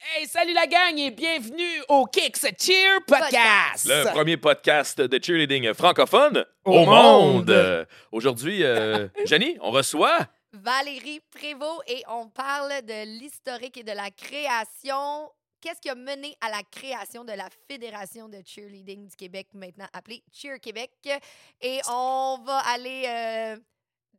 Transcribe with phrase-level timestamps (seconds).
[0.00, 3.86] Hey, salut la gang et bienvenue au Kicks Cheer Podcast.
[3.86, 7.34] Le premier podcast de cheerleading francophone Au au, monde.
[7.34, 7.50] monde.
[7.50, 10.18] Euh, Aujourd'hui, euh, Jenny, on reçoit.
[10.52, 15.30] Valérie Prévost et on parle de l'historique et de la création.
[15.60, 19.88] Qu'est-ce qui a mené à la création de la Fédération de cheerleading du Québec, maintenant
[19.92, 20.92] appelée Cheer Québec?
[21.60, 23.56] Et on va aller euh,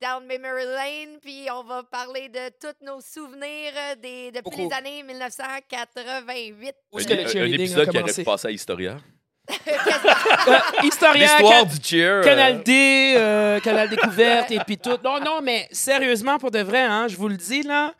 [0.01, 4.69] down memory lane, puis on va parler de tous nos souvenirs euh, des, depuis Beaucoup.
[4.69, 6.73] les années 1988.
[6.91, 8.97] Où est-ce un, que le un a épisode qui aurait passer à Historia.
[10.47, 12.19] Euh, Historia, L'histoire du cheer.
[12.19, 14.97] euh, Canal D, euh, Canal Découverte et puis tout.
[15.03, 17.93] Non, non, mais sérieusement, pour de vrai, hein, je vous le dis, là,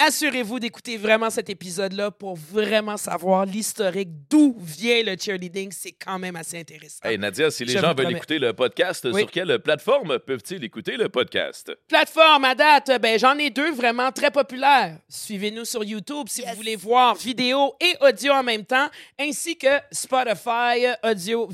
[0.00, 5.70] assurez-vous d'écouter vraiment cet épisode-là pour vraiment savoir l'historique, d'où vient le cheerleading.
[5.72, 7.00] C'est quand même assez intéressant.
[7.04, 8.16] Hey Nadia, si les Je gens vous veulent promets.
[8.16, 9.20] écouter le podcast, Oui.
[9.20, 11.72] sur quelle plateforme peuvent-ils écouter le podcast?
[11.88, 14.96] Plateforme à date, ben, j'en ai deux vraiment très populaires.
[15.08, 16.50] Suivez-nous sur YouTube si Yes.
[16.50, 21.46] vous voulez voir vidéo et audio en même temps, ainsi que Spotify, audio,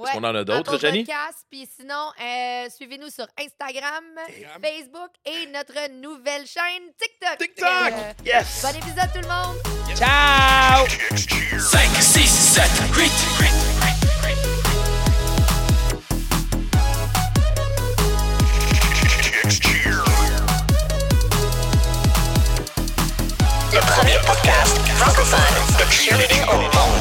[0.00, 1.06] Ouais, qu'on en a d'autres, Jenny?
[1.50, 4.62] Puis sinon, euh, suivez-nous sur Instagram, Instagram.
[4.62, 7.38] Facebook et notre nouvelle chaîne TikTok.
[7.38, 7.68] TikTok!
[7.92, 8.62] Euh, Yes!
[8.62, 9.56] Bon épisode tout le monde!
[9.96, 10.86] Ciao!
[11.58, 12.62] 5, 6, 7,
[12.96, 14.20] 8.
[23.72, 26.99] Le premier podcast francophone de cheerleading au monde.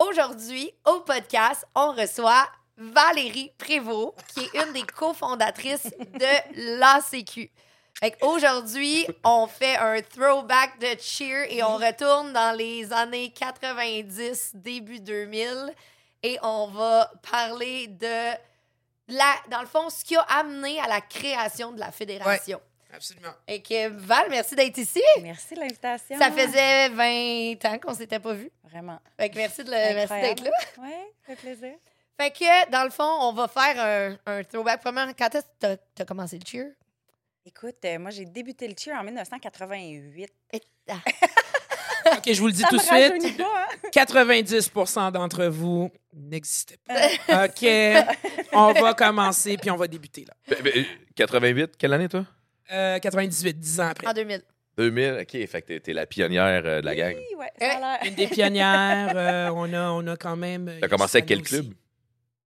[0.00, 7.50] Aujourd'hui, au podcast, on reçoit Valérie Prévost, qui est une des cofondatrices de l'ACQ.
[7.98, 14.52] Fait Aujourd'hui, on fait un throwback de cheer et on retourne dans les années 90,
[14.54, 15.74] début 2000,
[16.22, 18.36] et on va parler de
[19.08, 22.60] la, dans le fond, ce qui a amené à la création de la fédération.
[22.92, 23.32] Absolument.
[23.46, 25.02] Et que Val, merci d'être ici.
[25.22, 26.18] Merci de l'invitation.
[26.18, 28.50] Ça faisait 20 ans qu'on s'était pas vus.
[28.64, 28.98] Vraiment.
[29.18, 30.50] Fait que merci de le- merci d'être là.
[30.78, 30.90] Oui,
[31.26, 31.74] ça fait plaisir.
[32.20, 33.78] Fait que, dans le fond, on va faire
[34.26, 34.80] un, un throwback.
[34.82, 36.72] Premièrement, quand est-ce que t'as as commencé le cheer?
[37.46, 40.28] Écoute, euh, moi, j'ai débuté le cheer en 1988.
[40.52, 40.96] Et- ah,
[42.16, 43.36] OK, je vous le dis Ça tout de suite.
[43.36, 43.88] pas, hein?
[43.92, 47.44] 90% d'entre vous n'existaient pas.
[47.46, 47.66] OK,
[48.52, 50.34] on va commencer puis on va débuter là.
[50.48, 50.84] Ben, ben,
[51.14, 52.24] 88, quelle année, toi?
[52.72, 54.06] Euh, 98, 10 ans après.
[54.06, 54.42] en 2000.
[54.76, 55.46] 2000, OK.
[55.48, 57.14] Fait que t'es- la pionnière euh, de la gang.
[57.16, 57.98] Oui, ouais, ça a l'air.
[58.10, 60.68] Une des pionnières, euh, on, a, on a quand même...
[60.68, 61.66] euh, T'as commencé avec quel club?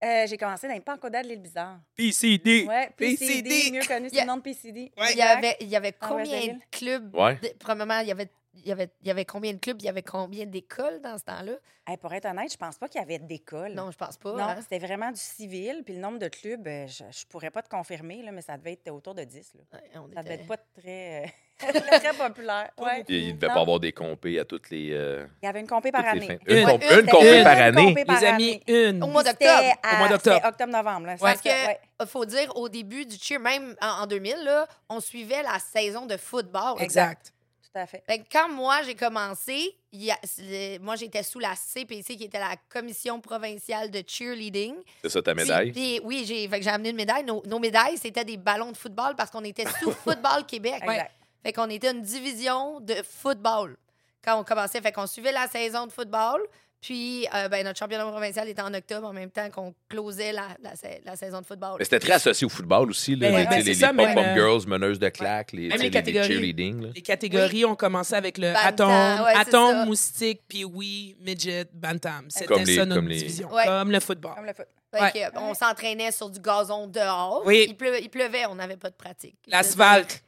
[0.05, 1.79] Euh, j'ai commencé dans les Pancoda de l'île Bizarre.
[1.95, 2.65] PCD.
[2.67, 3.43] Ouais, PCD.
[3.43, 4.91] PCD, mieux connu sous le nom de PCD.
[4.99, 5.07] Ouais.
[5.13, 7.15] Il y avait, il y avait En combien de clubs?
[7.15, 7.37] Ouais.
[7.43, 9.81] de- premièrement, il y avait, il y, avait, il y avait combien de clubs?
[9.81, 11.53] Il y avait combien d'écoles dans ce temps-là?
[11.87, 13.73] Hey, pour être honnête, je pense pas qu'il y avait d'école.
[13.73, 14.33] Non, je pense pas.
[14.33, 14.57] Non, hein.
[14.61, 15.83] c'était vraiment du civil.
[15.85, 18.57] Puis le nombre de clubs, euh, je, je pourrais pas te confirmer, là, mais ça
[18.59, 19.55] devait être autour de 10.
[19.55, 19.61] Là.
[19.73, 21.27] Ouais, on Ça devait était- être pas très, euh,
[21.81, 22.71] très, très populaire.
[22.79, 23.05] Ouais.
[23.09, 23.55] Il il devait Non.
[23.55, 26.39] pas avoir des compés à toutes les, euh, Il y avait une compé par année.
[26.47, 26.67] Une, Une.
[26.67, 28.05] comp- Une, une compé une par compé année.
[28.05, 29.03] par Les amis, une.
[29.03, 29.73] Au mois d'octobre.
[29.93, 30.41] Au mois d'octobre.
[30.47, 31.09] octobre-novembre.
[31.19, 35.43] Parce que, faut dire, au début du cheer, même en, en 2000, là, on suivait
[35.43, 36.81] la saison de football.
[36.81, 37.33] Exact.
[37.75, 38.03] Tout à fait.
[38.31, 43.21] Quand moi, j'ai commencé, il a- moi, j'étais sous la CPC, qui était la Commission
[43.21, 44.75] provinciale de cheerleading.
[45.03, 45.73] C'est ça ta médaille?
[45.73, 47.25] puis oui, j'ai fait que j'ai amené une médaille.
[47.25, 50.75] Nos, nos médailles, c'était des ballons de football parce qu'on était sous Football Québec.
[50.83, 51.13] Exact.
[51.43, 53.77] Fait qu'on était une division de football
[54.23, 54.81] quand on commençait.
[54.83, 56.41] Fait qu'on suivait la saison de football.
[56.83, 60.49] Puis, euh, ben, notre championnat provincial était en octobre en même temps qu'on closait la,
[60.63, 61.77] la, sa- la saison de football.
[61.79, 63.15] Mais c'était très associé au football aussi.
[63.15, 65.69] Là, Ben, les, ben, les, ça, les même, pop-up euh, girls, meneuses de claques, les,
[65.69, 66.27] les les- les catégories.
[66.27, 66.83] cheerleading.
[66.83, 66.89] là.
[66.95, 69.39] Les catégories ont commencé avec le Bantam, ouais, ça.
[69.41, 72.25] atome, moustique, puis oui, midget, bantam.
[72.29, 73.65] C'était Comme les- ça notre comme les- division, Ouais.
[73.65, 74.35] comme le football.
[74.35, 74.67] Comme le foot.
[74.93, 75.13] Fait Ouais.
[75.13, 77.43] que, on s'entraînait sur du gazon dehors.
[77.47, 77.67] Oui.
[77.69, 79.37] Il pleuvait, on n'avait pas de pratique.
[79.47, 80.23] L'asphalte.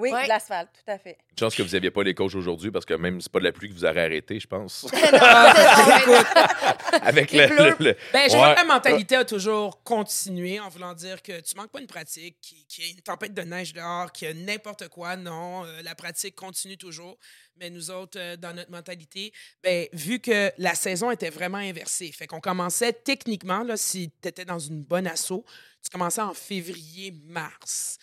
[0.00, 0.24] Oui, Ouais.
[0.24, 1.18] de l'asphalte, tout à fait.
[1.32, 3.44] Une chance que vous n'aviez pas les coachs aujourd'hui parce que même c'est pas de
[3.44, 4.86] la pluie que vous aurez arrêté, je pense.
[7.02, 8.38] Avec le, le- le- Ben, je Ouais.
[8.38, 11.86] vois que la mentalité a toujours continué en voulant dire que tu manques pas une
[11.86, 12.36] pratique,
[12.68, 15.16] qu'il y a une tempête de neige dehors, qu'il y a n'importe quoi.
[15.16, 17.18] Non, euh, la pratique continue toujours.
[17.56, 19.32] Mais nous autres, euh, dans notre mentalité,
[19.64, 24.28] ben, vu que la saison était vraiment inversée, fait qu'on commençait techniquement, là, si tu
[24.28, 25.44] étais dans une bonne asso,
[25.82, 27.98] tu commençais en février-mars.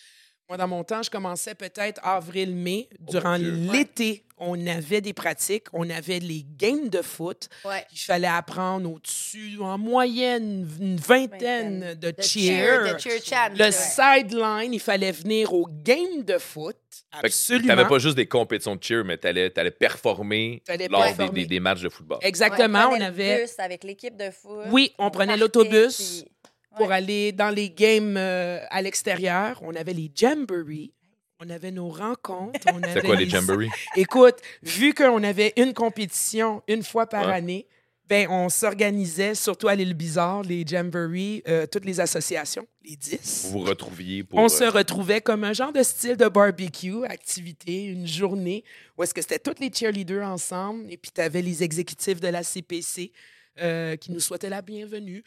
[0.48, 2.88] Moi, dans mon temps, je commençais peut-être avril-mai.
[3.00, 3.72] Durant mon Dieu.
[3.72, 7.50] l'été, on avait des pratiques, on avait les games de foot.
[7.64, 7.84] Ouais.
[7.92, 12.00] Il fallait apprendre au-dessus, en moyenne, une vingtaine Vingtaine.
[12.00, 12.94] de De cheer.
[12.94, 13.50] de cheer chant.
[13.58, 16.78] Le sideline, il fallait venir au game de foot.
[17.12, 17.68] Fait que Absolument.
[17.76, 21.42] T'avais pas juste des compétitions de cheer, mais t'allais allais performer T'allais lors des, performer.
[21.42, 22.20] des- des matchs de football.
[22.22, 24.66] Exactement, Ouais, on prenait le avait avec l'équipe de foot.
[24.68, 26.22] Oui, on prenait l'autobus.
[26.24, 26.32] puis-
[26.78, 26.96] pour Ouais.
[26.96, 29.60] aller dans les games euh, à l'extérieur.
[29.64, 30.92] On avait les jamborees.
[31.40, 32.60] On avait nos rencontres.
[32.74, 33.70] on C'est quoi les jamborees?
[33.96, 37.34] Écoute, vu qu'on avait une compétition une fois par Ouais.
[37.34, 37.68] année,
[38.08, 43.46] ben, on s'organisait, surtout à l'île Bizarre, les Jamboree, euh, toutes les associations, les 10.
[43.52, 44.38] Vous vous retrouviez pour.
[44.38, 48.64] On euh, se retrouvait comme un genre de style de barbecue, activité, une journée
[48.96, 52.28] où est-ce que c'était tous les cheerleaders ensemble et puis tu avais les exécutifs de
[52.28, 53.12] la CPC
[53.60, 55.24] euh, qui nous souhaitaient la bienvenue.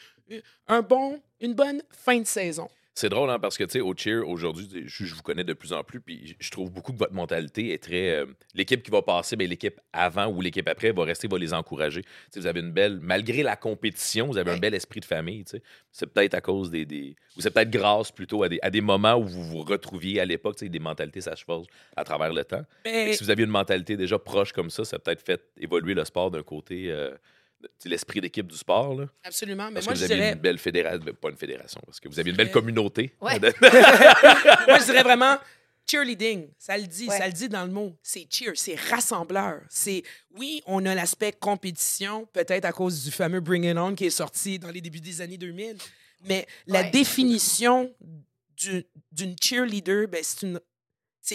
[0.66, 2.68] Un bon, une bonne fin de saison.
[2.94, 5.52] C'est drôle, hein, parce que, tu sais, au cheer, aujourd'hui, je, je vous connais de
[5.52, 8.10] plus en plus, puis je trouve beaucoup que votre mentalité est très...
[8.10, 11.54] euh, l'équipe qui va passer, ben, l'équipe avant ou l'équipe après va rester, va les
[11.54, 12.02] encourager.
[12.34, 12.98] Vous avez une belle...
[13.00, 15.62] Malgré la compétition, vous avez un bel esprit de famille, tu sais.
[15.92, 16.84] C'est peut-être à cause des...
[16.84, 20.18] des- ou c'est peut-être grâce, plutôt, à des, à des moments où vous vous retrouviez
[20.18, 21.66] à l'époque, tu sais, des mentalités s'achevent
[21.96, 22.64] à travers le temps.
[22.84, 25.94] Que si vous aviez une mentalité déjà proche comme ça, ça a peut-être fait évoluer
[25.94, 26.90] le sport d'un côté...
[26.90, 27.14] euh,
[27.84, 29.06] l'esprit d'équipe du sport, là.
[29.24, 29.68] absolument.
[29.68, 31.98] Mais Parce moi, que je vous aviez dirais, une belle fédération, pas une fédération, parce
[32.00, 33.14] que vous aviez une belle communauté.
[33.20, 33.38] Ouais.
[33.40, 35.36] moi, je dirais vraiment
[35.86, 36.48] cheerleading.
[36.58, 37.16] Ça le dit, Ouais.
[37.18, 37.96] ça le dit dans le mot.
[38.02, 39.60] C'est cheer, c'est rassembleur.
[39.68, 40.02] C'est
[40.36, 44.10] oui, on a l'aspect compétition, peut-être à cause du fameux Bring It On qui est
[44.10, 45.76] sorti dans les débuts des années 2000.
[46.24, 47.92] Mais la définition
[48.56, 50.60] du- d'une cheerleader, ben, c'est une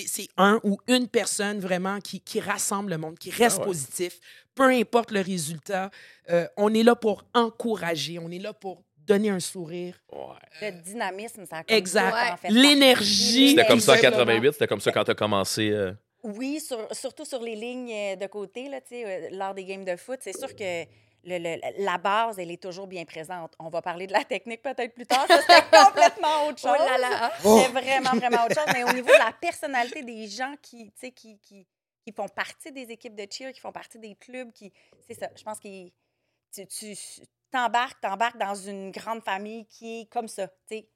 [0.07, 3.67] c'est un ou une personne vraiment qui, qui rassemble le monde, qui reste Ah ouais.
[3.67, 4.19] positif,
[4.55, 5.91] peu importe le résultat.
[6.29, 9.99] Euh, on est là pour encourager, on est là pour donner un sourire.
[10.11, 10.19] Ouais.
[10.61, 12.11] Le dynamisme, ça a comme Exact.
[12.11, 13.49] tout en fait L'énergie.
[13.49, 14.25] C'était comme ça en Exactement.
[14.25, 15.69] 88, c'était comme ça quand tu as commencé.
[15.71, 15.91] euh,
[16.23, 18.69] Oui, sur- surtout sur les lignes euh, de côté,
[19.31, 20.19] lors des games de foot.
[20.21, 20.83] C'est sûr que
[21.23, 23.53] le- le- la base, elle est toujours bien présente.
[23.59, 25.25] On va parler de la technique peut-être plus tard.
[25.27, 26.85] Ça, c'était complètement autre Oh chose.
[26.87, 27.31] là là.
[27.41, 28.73] C'est vraiment, vraiment autre chose.
[28.73, 31.65] Mais au niveau de la personnalité des gens qui, tu sais, qui, qui,
[32.05, 34.71] qui font partie des équipes de cheer, qui font partie des clubs, qui,
[35.07, 35.29] c'est ça.
[35.35, 35.67] Je pense que
[36.53, 36.95] tu, tu
[37.51, 40.87] t'embarques, t'embarques dans une grande famille qui est comme ça, tu sais,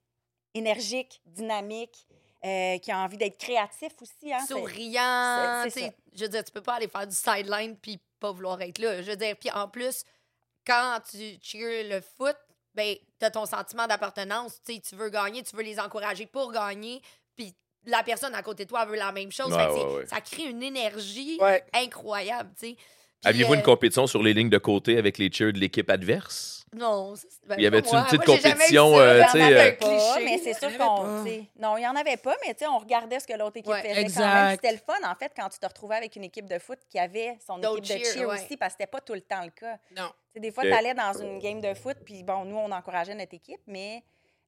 [0.53, 2.06] énergique, dynamique,
[2.45, 4.33] euh, qui a envie d'être créatif aussi.
[4.33, 5.63] Hein, souriant.
[5.69, 5.91] c'est-.
[6.15, 9.01] Je veux dire, tu peux pas aller faire du sideline puis pas vouloir être là.
[9.01, 10.03] Je veux dire, puis en plus,
[10.68, 12.36] quand tu cheers le foot,
[12.75, 14.60] ben, tu as ton sentiment d'appartenance.
[14.66, 17.02] Tu veux gagner, tu veux les encourager pour gagner.
[17.36, 17.56] Puis
[17.86, 19.52] la personne à côté de toi veut la même chose.
[19.52, 20.06] Ouais, Fait que c'est- ouais, ouais.
[20.08, 21.64] Ça crée une énergie Ouais.
[21.74, 22.52] incroyable.
[22.60, 22.78] tu sais.
[23.25, 26.64] Aviez-vous euh, une compétition sur les lignes de côté avec les cheers de l'équipe adverse?
[26.75, 27.16] Non.
[27.16, 28.00] ça, c'est- ben, Il y moi.
[28.02, 30.25] une petite Moi, compétition, euh, tu sais, euh, pas, cliché.
[30.25, 31.04] mais c'est sûr avait qu'on.
[31.60, 33.72] Non, il n'y en avait pas, mais tu sais, on regardait ce que l'autre équipe
[33.72, 34.52] Ouais, faisait quand même.
[34.52, 37.00] C'était le fun, en fait, quand tu te retrouvais avec une équipe de foot qui
[37.00, 38.36] avait son équipe de cheer, cheer ouais.
[38.44, 39.78] aussi, parce que c'était pas tout le temps le cas.
[39.96, 40.08] Non.
[40.10, 42.72] Tu sais, des fois, tu allais dans une game de foot, puis bon, nous, on
[42.72, 44.04] encourageait notre équipe, mais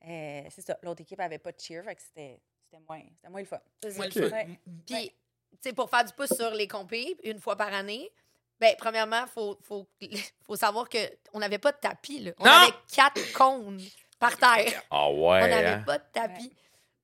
[0.07, 2.39] euh, c'est ça, l'autre équipe avait pas de cheer, fait que c'était
[2.69, 3.59] c'était moins, c'était moins le fun.
[3.81, 4.19] C'est Moi, ça.
[4.19, 4.37] le fun.
[4.85, 8.11] Puis, tu sais, pour faire du pouce sur les compés, une fois par année,
[8.59, 9.87] ben, premièrement, il faut, faut,
[10.45, 12.19] faut savoir qu'on n'avait pas de tapis.
[12.19, 12.31] Là.
[12.39, 12.51] On Non!
[12.51, 13.81] avait quatre cônes
[14.19, 14.81] par terre.
[14.91, 15.83] Ah On ouais, n'avait hein?
[15.85, 16.51] pas de tapis.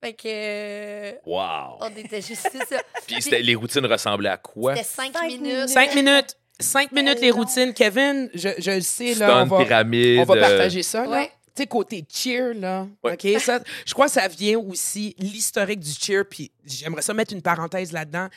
[0.04, 0.28] Fait que.
[0.28, 1.78] euh, Wow!
[1.80, 2.50] on était juste.
[2.68, 2.82] Ça.
[3.08, 4.76] Puis les routines ressemblaient à quoi?
[4.76, 5.42] C'était cinq, Cinq minutes.
[5.42, 5.70] minutes.
[5.70, 6.38] Cinq minutes.
[6.60, 7.74] Cinq minutes les routines.
[7.74, 10.20] Kevin, je, je le sais, là, on va, pyramide.
[10.20, 11.04] on va euh, partager ça.
[11.06, 11.10] là.
[11.10, 11.32] Ouais.
[11.56, 12.86] Tu sais, côté cheer, là.
[13.04, 13.14] Ouais.
[13.14, 13.42] OK?
[13.42, 17.42] Ça, je crois que ça vient aussi, l'historique du cheer, puis j'aimerais ça mettre une
[17.42, 18.28] parenthèse là-dedans.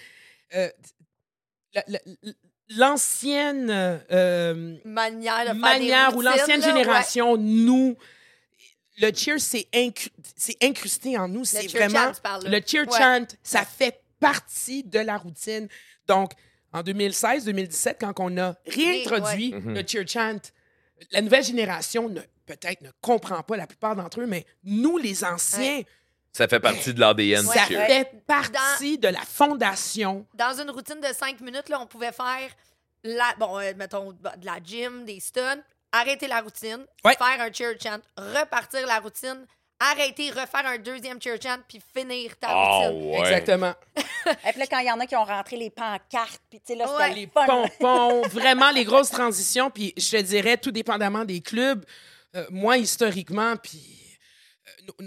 [0.54, 0.68] Euh,
[2.76, 5.54] L'ancienne euh, Manière
[6.12, 7.96] de ou l'ancienne génération, nous,
[9.00, 11.44] le cheer, c'est incru- c'est incrusté en nous.
[11.44, 12.06] C'est vraiment.
[12.08, 12.50] chant, tu parles, là.
[12.50, 12.98] Le cheer Ouais.
[12.98, 15.68] chant, ça fait partie de la routine.
[16.06, 16.32] Donc,
[16.72, 19.74] en 2016-2017, quand on a réintroduit ouais.
[19.82, 20.36] Le cheer chant,
[21.12, 22.12] la nouvelle génération
[22.44, 25.82] peut-être ne comprend pas la plupart d'entre eux, mais nous, les anciens,
[26.32, 30.26] Ça fait partie de l'ADN ça fait partie de la fondation.
[30.34, 32.48] Dans une routine de cinq minutes, là, on pouvait faire,
[33.02, 37.14] la, bon, euh, mettons, de la gym, des stuns, arrêter la routine, Ouais.
[37.16, 39.46] faire un cheer chant, repartir la routine,
[39.80, 43.10] arrêter, refaire un deuxième cheer chant, puis finir ta Ah routine.
[43.10, 43.18] ouais.
[43.20, 43.74] Exactement.
[44.46, 46.66] Et puis là, quand il y en a qui ont rentré les pancartes, puis tu
[46.66, 47.08] sais, là, c'était Ouais.
[47.10, 47.46] le les fun.
[47.46, 49.70] pompons, vraiment les grosses transitions.
[49.70, 51.84] Puis je te dirais, tout dépendamment des clubs,
[52.36, 53.97] euh, moi, historiquement, puis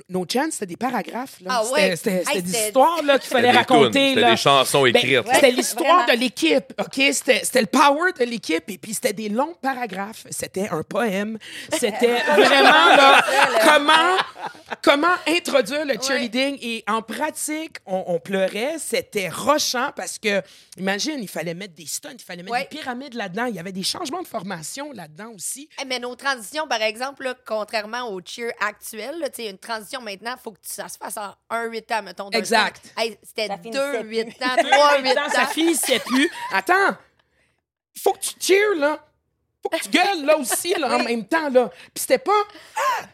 [0.09, 1.39] nos, chants, c'était des paragraphes.
[1.41, 1.49] là.
[1.61, 1.95] Ah ouais.
[1.95, 4.09] C'était- C'était Hey, des histoires là, qu'il fallait raconter.
[4.09, 4.31] C'était là.
[4.31, 5.21] des chansons Ben, écrites.
[5.33, 7.01] C'était l'histoire de l'équipe, OK?
[7.13, 10.25] C'était c'était le power de l'équipe, et puis c'était des longs paragraphes.
[10.29, 11.37] C'était un poème.
[11.77, 13.21] C'était vraiment, là,
[13.65, 14.17] comment,
[14.81, 16.57] comment introduire le cheerleading.
[16.61, 18.75] Et en pratique, on, on pleurait.
[18.79, 20.41] C'était rochant parce que,
[20.77, 22.67] imagine, il fallait mettre des stuns, il fallait mettre Ouais.
[22.69, 23.45] des pyramides là-dedans.
[23.45, 25.69] Il y avait des changements de formation là-dedans aussi.
[25.81, 29.57] Eh, mais nos transitions, par exemple, là, contrairement au cheer actuel, là, tu sais, une
[29.57, 29.70] transition
[30.01, 32.29] maintenant, il faut que ça se fasse en 1-8 ans, mettons.
[32.31, 32.81] Exact.
[32.97, 34.45] Hey, C'était Ça finissait 2-8 plus.
[34.45, 34.55] ans,
[35.01, 35.47] 3-8 Attends, ça ans.
[35.47, 36.29] finissait plus.
[36.53, 36.95] Attends,
[37.97, 39.03] faut que tu cheers, là.
[39.63, 41.69] Faut que tu gueules, là aussi, là, en même temps, là.
[41.93, 42.31] Puis c'était pas...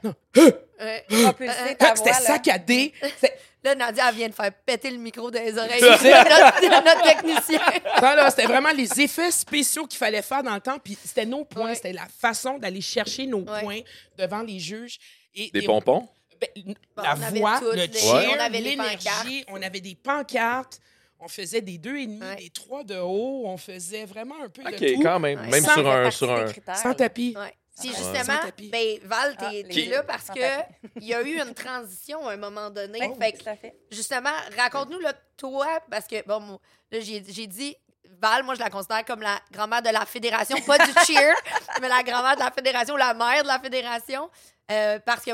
[0.04, 1.06] Ouais.
[1.24, 2.26] Propulser ta C'était voix, là.
[2.26, 2.94] saccadé.
[3.02, 5.88] C'était- Là, Nadia, elle vient de faire péter le micro des oreilles de
[6.70, 7.60] notre, notre technicien.
[8.02, 10.78] Non, là, c'était vraiment les effets spéciaux qu'il fallait faire dans le temps.
[10.80, 11.76] Puis c'était nos points, Ouais.
[11.76, 13.62] c'était la façon d'aller chercher nos Ouais.
[13.62, 13.80] points
[14.18, 15.00] devant les juges.
[15.34, 16.08] Et Des et- pompons?
[16.40, 16.50] Ben,
[16.96, 20.80] Bon, la on avait voix, le les- cheer, l'énergie, on avait des pancartes,
[21.20, 22.36] on faisait des deux et demi, Ouais.
[22.36, 25.02] des trois de haut, on faisait vraiment un peu OK, de tout.
[25.02, 25.40] quand même.
[25.42, 25.48] Ouais.
[25.48, 26.12] Même Sans sur un...
[26.12, 26.46] Sur un...
[26.46, 27.36] critères, Sans tapis.
[27.38, 27.54] Ouais.
[27.82, 28.70] Justement, Sans tapis.
[28.70, 30.40] ben, Val, t'es Ah, t'es les- là parce que
[31.00, 33.00] il y a eu une transition à un moment donné.
[33.02, 33.76] Oui, fait que, tout à fait.
[33.92, 36.60] justement, raconte-nous, là, toi, parce que, bon,
[36.92, 37.76] là, j'ai j'ai dit,
[38.20, 41.36] Val, moi, je la considère comme la grand-mère de la fédération, pas du cheer,
[41.82, 44.28] mais la grand-mère de la fédération, la mère de la fédération,
[44.72, 45.32] euh, parce que,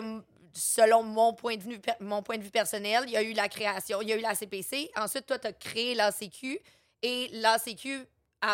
[0.54, 3.50] selon mon point, de vue, mon point de vue personnel, il y a eu la
[3.50, 4.92] création, il y a eu la CPC.
[4.96, 6.60] Ensuite, toi, tu as créé l'ACQ,
[7.02, 8.06] et l'ACQ,
[8.46, 8.54] à,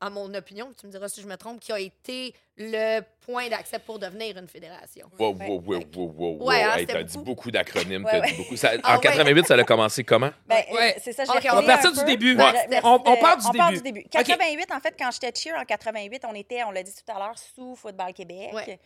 [0.00, 3.48] à mon opinion, tu me diras si je me trompe, qui a été le point
[3.48, 5.08] d'accès pour devenir une fédération.
[5.18, 6.78] Wow, wow, wow, wow, wow, Ouais, hein, wow.
[6.80, 7.50] Hey, T'as dit beaucoup.
[7.52, 8.04] d'acronymes.
[8.04, 8.30] Ouais, t'as ouais.
[8.32, 8.56] dit beaucoup.
[8.56, 9.00] Ça- Ah, en ouais.
[9.02, 10.30] 88, ça a commencé comment?
[10.48, 10.96] Ben, Ouais.
[10.96, 12.36] euh, c'est ça, je Ok, vais on va revenir partir un du début.
[12.82, 13.82] On- on part du on part début.
[13.82, 14.00] du début.
[14.06, 14.10] OK.
[14.10, 17.18] 88, en fait, quand j'étais cheer en 88, on était, on l'a dit tout à
[17.18, 18.80] l'heure, sous Football Québec.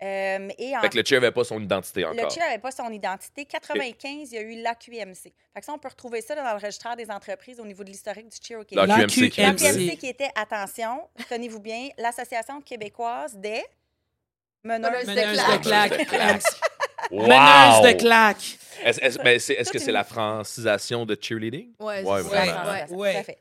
[0.00, 0.38] Ouais.
[0.38, 2.30] Euh, et en Fait que le cheer avait pas son identité le encore.
[2.30, 3.44] cheer n'avait pas son identité.
[3.46, 5.14] 95, il y a eu l'AQMC.
[5.22, 7.88] Fait que ça, on peut retrouver ça dans le registre des entreprises au niveau de
[7.90, 8.86] l'historique du au Québec.
[8.86, 9.38] QMC.
[9.38, 13.64] L'AQMC qui était, attention, tenez-vous bien, l'Association québécoise des
[14.64, 16.10] meneuses de claques.
[16.12, 16.44] Meneuse
[17.10, 17.86] Wow!
[17.86, 18.58] de claques.
[18.84, 21.72] Est-ce est-ce- c'est- est-ce que c'est est- la francisation de cheerleading?
[21.78, 22.84] Ouais, Ouais, ça, ouais.
[22.90, 23.12] Ouais.
[23.12, 23.38] Tout à fait.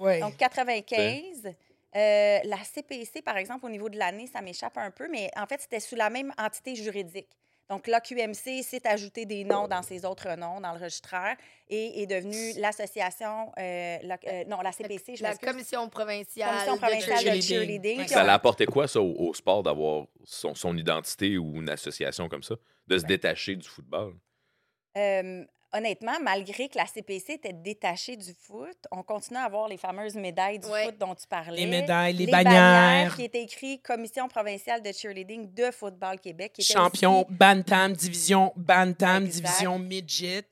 [0.00, 0.20] Ouais.
[0.20, 1.54] Donc, 95.
[1.94, 5.46] Euh, la CPC, par exemple, au niveau de l'année, ça m'échappe un peu, mais en
[5.46, 7.28] fait, c'était sous la même entité juridique.
[7.68, 11.36] Donc, l'AQMC s'est ajouté des noms dans ses autres noms dans le registraire
[11.68, 16.76] et est devenue l'association, euh, la- euh, non, la CPC, je La commission provinciale, Commission
[16.76, 18.08] provinciale de cheerleading.
[18.08, 22.28] Ça on- l'apportait quoi, ça, au, au sport, d'avoir son, son identité ou une association
[22.28, 22.56] comme ça?
[22.88, 24.14] De se détacher du football?
[24.98, 29.76] Euh, honnêtement, malgré que la CPC était détachée du foot, on continue à avoir les
[29.76, 30.84] fameuses médailles du Ouais.
[30.86, 31.56] foot dont tu parlais.
[31.56, 33.14] Les médailles, les bannières.
[33.16, 36.52] qui étaient écrit Commission provinciale de cheerleading de Football Québec.
[36.54, 39.42] Qui était Champion, aussi- Bantam, division Bantam, Exact.
[39.46, 40.46] division Midget.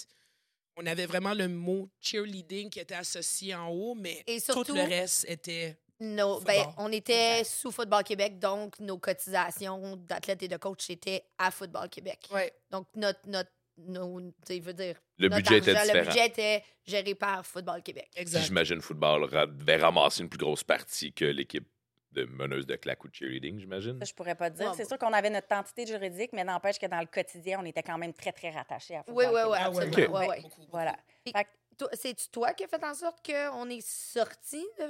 [0.76, 4.82] On avait vraiment le mot cheerleading qui était associé en haut, mais Et tout le
[4.82, 5.76] reste était.
[6.02, 11.22] Nos- ben, on était sous Football Québec, donc nos cotisations d'athlètes et de coachs étaient
[11.36, 12.20] à Football Québec.
[12.32, 12.50] Ouais.
[12.70, 13.50] Donc, notre, notre,
[13.86, 14.20] nos-
[14.60, 15.98] veux dire, Le budget était argent, différent.
[16.04, 18.08] Le budget était géré par Football Québec.
[18.16, 18.42] Exact.
[18.44, 21.66] J'imagine le football devait ramasser une plus grosse partie que l'équipe
[22.12, 23.96] de meneuses de claques ou de cheerleading, j'imagine.
[24.00, 24.66] Ça, je pourrais pas te dire.
[24.68, 24.88] Ouais, c'est bon.
[24.88, 27.98] sûr qu'on avait notre entité juridique, mais n'empêche que dans le quotidien, on était quand
[27.98, 29.92] même très, très rattachés à Oui, Football oui, oui, ouais, absolument.
[29.92, 29.98] ok.
[29.98, 30.36] ouais, ouais.
[30.42, 30.70] Beaucoup, beaucoup.
[30.72, 30.96] Voilà.
[31.24, 31.48] Fait que-
[31.92, 34.84] C'est-tu toi qui as fait en sorte qu'on est sorti de,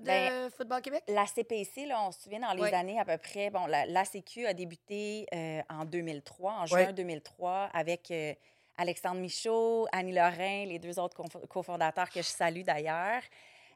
[0.00, 1.02] de Ben, Football Québec?
[1.08, 2.74] La CPC, là, on se souvient, dans les Ouais.
[2.74, 6.92] années à peu près, bon, la, l'ACQ a débuté euh, en 2003, en juin Ouais.
[6.92, 8.34] 2003, avec euh,
[8.78, 13.22] Alexandre Michaud, Annie Lorrain, les deux autres cofondateurs que je salue d'ailleurs.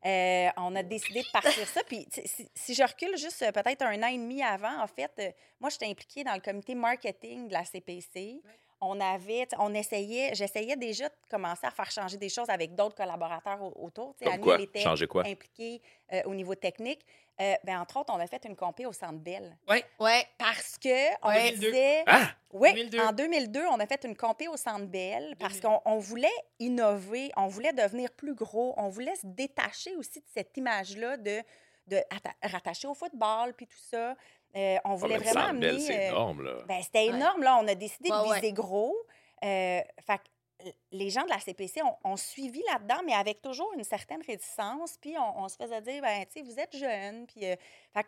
[0.04, 1.82] Euh, on a décidé de partir ça.
[1.84, 5.68] Puis, si, si je recule juste peut-être un an et demi avant, en fait, moi,
[5.70, 8.40] j'étais impliquée dans le comité marketing de la CPC.
[8.80, 12.94] On avait, on essayait, j'essayais déjà de commencer à faire changer des choses avec d'autres
[12.94, 14.14] collaborateurs au- autour.
[14.22, 14.54] Comme Annie, quoi?
[14.56, 15.24] elle était Changer quoi?
[15.26, 15.80] impliquée
[16.12, 17.00] euh, au niveau technique.
[17.40, 19.56] Euh, ben, entre autres, on a fait une compé au Centre Bell.
[19.68, 19.84] Ouais.
[19.98, 20.26] Ouais.
[20.38, 21.52] Parce que on Ouais.
[21.52, 22.02] disait...
[22.06, 22.28] Ah!
[22.52, 23.00] Oui, 2002.
[23.00, 25.68] en 2002, on a fait une compé au Centre Bell parce 2002.
[25.68, 26.28] qu'on on voulait
[26.58, 31.42] innover, on voulait devenir plus gros, on voulait se détacher aussi de cette image-là de,
[31.88, 34.14] de atta- rattacher au football puis tout ça.
[34.56, 35.78] Euh, on Ah, voulait mais vraiment amener...
[35.80, 36.54] c'est euh, énorme, là.
[36.66, 37.16] ben, c'était Ouais.
[37.16, 37.58] énorme, là.
[37.62, 38.34] On a décidé Ouais, de ouais.
[38.40, 38.96] viser gros.
[39.44, 43.70] Euh, fait que les gens de la CPC ont, ont suivi là-dedans, mais avec toujours
[43.76, 44.96] une certaine réticence.
[45.00, 47.26] Puis on, on se faisait dire, ben, tu sais, vous êtes jeune.
[47.26, 47.54] Puis, euh,
[47.92, 48.06] fait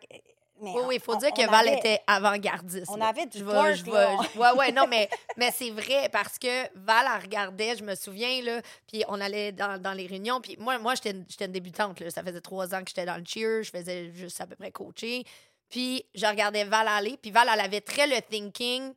[0.61, 2.87] mais Oui, oui, il faut on- dire on que Val avait- était avant-gardiste.
[2.89, 3.07] on là.
[3.09, 7.21] avait du je torque, je ouais, non, mais, mais c'est vrai parce que Val, elle
[7.21, 10.95] regardait, je me souviens, là, puis on allait dans, dans les réunions, puis moi, moi
[10.95, 13.63] j'étais une, j'étais une débutante, là, ça faisait trois ans que j'étais dans le cheer,
[13.63, 15.23] je faisais juste à peu près coacher,
[15.69, 18.93] puis je regardais Val aller, puis Val, elle avait très le thinking,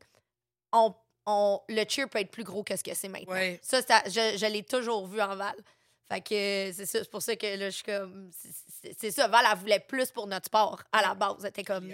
[0.72, 0.94] on,
[1.26, 3.32] on, le cheer peut être plus gros que ce que c'est maintenant.
[3.32, 3.60] Ouais.
[3.62, 5.54] Ça, ça, je, je l'ai toujours vu en Val.
[6.10, 8.30] Fait que c'est ça, c'est pour ça que là, je suis comme.
[8.98, 11.36] c'est- ça, Val, elle voulait plus pour notre sport à la base.
[11.42, 11.90] Elle était comme.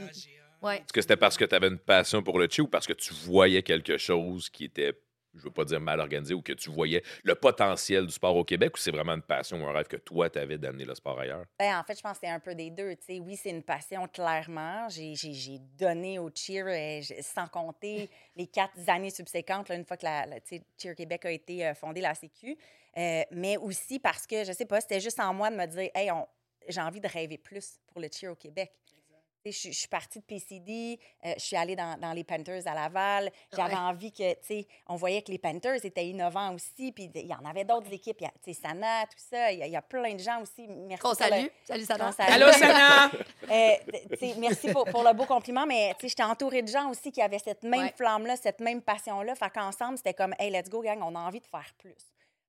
[0.61, 0.76] Ouais.
[0.78, 2.92] Est-ce que c'était parce que tu avais une passion pour le cheer ou parce que
[2.92, 4.92] tu voyais quelque chose qui était,
[5.35, 8.44] je veux pas dire mal organisé, ou que tu voyais le potentiel du sport au
[8.44, 10.94] Québec ou c'est vraiment une passion ou un rêve que toi, tu avais d'amener le
[10.94, 11.44] sport ailleurs?
[11.58, 12.94] Ben, en fait, je pense que c'est un peu des deux.
[12.97, 13.20] tu sais.
[13.20, 14.88] Oui, c'est une passion, clairement.
[14.88, 15.14] J'ai-
[15.78, 20.26] donné au cheer, euh, sans compter les quatre années subséquentes, là, une fois que la,
[20.26, 20.38] la-
[20.80, 22.56] Cheer Québec a été euh, fondée, la CQ.
[22.97, 25.90] Euh, mais aussi parce que, je sais pas, c'était juste en moi de me dire,
[25.94, 26.26] hey, on-
[26.68, 28.73] j'ai envie de rêver plus pour le cheer au Québec.
[29.45, 32.66] Je suis- je suis partie de PCD, euh, je suis allée dans, dans les Panthers
[32.66, 33.30] à Laval.
[33.54, 33.78] J'avais Ouais.
[33.80, 36.92] envie que, tu sais, on voyait que les Panthers étaient innovants aussi.
[36.92, 38.18] Puis il y en avait d'autres équipes.
[38.18, 39.50] Tu sais, Sana, tout ça.
[39.52, 40.66] Il y, a- il y a plein de gens aussi.
[40.68, 41.47] Merci Qu'on pour le- salue.
[41.64, 42.12] Salut, Sana.
[42.12, 42.33] salue.
[42.33, 43.11] Allô, Sana?
[43.50, 43.76] Euh,
[44.38, 47.23] merci pour, pour le beau compliment, mais tu sais, j'étais entourée de gens aussi qui
[47.23, 47.95] avaient cette même Ouais.
[47.97, 49.35] flamme-là, cette même passion-là.
[49.35, 51.95] Fait qu'ensemble, c'était comme, hey, let's go, gang, on a envie de faire plus.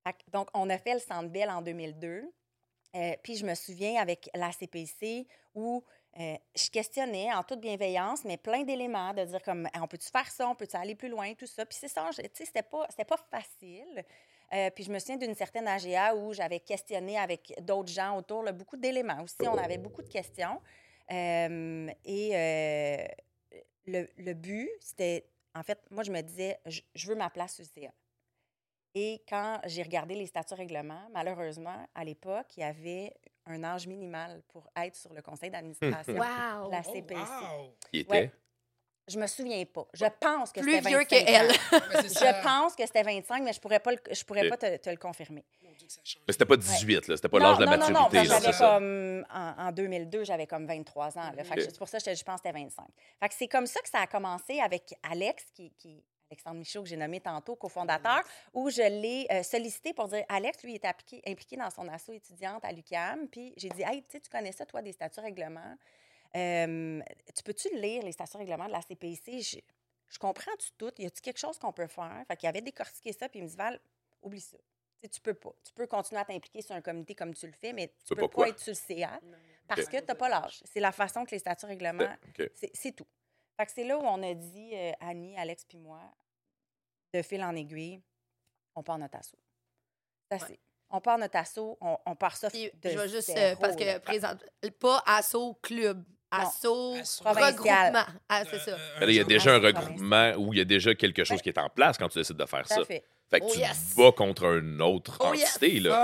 [0.05, 2.23] Fait que, donc, on a fait le Centre Bell en 2002.
[2.95, 5.83] Euh, puis je me souviens avec la CPC où
[6.19, 10.29] euh, je questionnais en toute bienveillance, mais plein d'éléments, de dire comme, on peut-tu faire
[10.29, 11.65] ça, on peut-tu aller plus loin, tout ça.
[11.65, 14.03] Puis c'est ça, tu sais, c'était pas, pas facile.
[14.51, 18.43] Euh, puis je me souviens d'une certaine AGA où j'avais questionné avec d'autres gens autour,
[18.51, 19.47] beaucoup d'éléments aussi.
[19.47, 20.59] On avait beaucoup de questions.
[21.11, 22.31] Euh, et
[23.85, 25.25] le, le but, c'était,
[25.55, 27.93] en fait, moi, je me disais, je, veux ma place sur le CA.
[28.95, 33.13] Et quand j'ai regardé les statuts règlements, malheureusement, à l'époque, il y avait
[33.49, 36.67] un âge minimal pour être sur le conseil d'administration Wow.
[36.67, 37.19] de la Oh, CPC.
[37.19, 37.75] wow.
[37.91, 38.11] Qui était?
[38.11, 38.31] Ouais.
[39.07, 39.87] Je me souviens pas.
[39.93, 41.49] Je pense que Plus c'était vieux 25 qu'elle.
[41.49, 41.53] ans.
[41.71, 42.31] Ben, c'est ça.
[42.39, 44.89] Je pense que c'était 25, mais je pourrais pas, le- je pourrais pas te, te
[44.91, 45.43] le confirmer.
[45.63, 47.15] Mais c'était pas 18, là.
[47.15, 50.45] C'était pas l'âge de la non, non, non, maturité, j'avais comme, en, en 2002, j'avais
[50.45, 51.31] comme 23 ans.
[51.35, 51.43] là.
[51.43, 51.61] Fait que.
[51.61, 52.85] C'est pour ça que je, je pense que c'était 25.
[53.19, 56.83] Fait que c'est comme ça que ça a commencé avec Alex, qui, qui Alexandre Michaud,
[56.83, 58.21] que j'ai nommé tantôt, cofondateur,
[58.53, 62.63] où je l'ai euh, sollicité pour dire Alex, lui, appliqué- impliqué dans son asso étudiante
[62.63, 63.27] à l'UQAM.
[63.29, 65.75] Puis j'ai dit Hey, tu sais, tu connais ça, toi, des statuts règlements?
[66.35, 67.01] Euh,
[67.35, 69.41] tu peux-tu lire les statuts règlements de la CPIC?
[69.41, 69.57] Je,
[70.07, 70.91] je comprends-tu tout?
[70.99, 72.23] Y a-t-il quelque chose qu'on peut faire?
[72.27, 73.79] Fait qu'il avait décortiqué ça, puis il me dit Val,
[74.21, 74.57] oublie ça.
[74.57, 75.53] Tu sais, tu peux pas.
[75.65, 78.21] Tu peux continuer à t'impliquer sur un comité comme tu le fais, mais tu peux
[78.21, 79.19] peux pas être sur le CA
[79.67, 80.61] parce que tu n'as pas l'âge.
[80.65, 82.03] C'est la façon que les statuts règlements,
[82.53, 83.07] c'est c'est tout.
[83.59, 85.99] Fait que c'est là où on a dit, euh, Annie, Alex puis moi,
[87.13, 88.01] de fil en aiguille,
[88.73, 89.37] on part notre assaut.
[90.31, 90.59] C'est assez.
[90.89, 93.75] On part notre assaut, on, on part ça Puis, de je vais juste, euh, parce
[93.75, 93.99] que là.
[93.99, 94.45] présente,
[94.79, 96.93] pas assaut club, assaut
[97.25, 98.03] regroupement.
[98.29, 98.71] Ah, c'est ça.
[99.01, 101.23] Euh, il y a jour- déjà un c'est regroupement où il y a déjà quelque
[101.23, 102.83] chose qui est en place quand tu décides de faire ça.
[102.85, 103.03] fait.
[103.29, 103.93] Fait que Oh tu yes.
[103.95, 105.55] bats contre une autre Oh yes.
[105.55, 105.99] entité, là.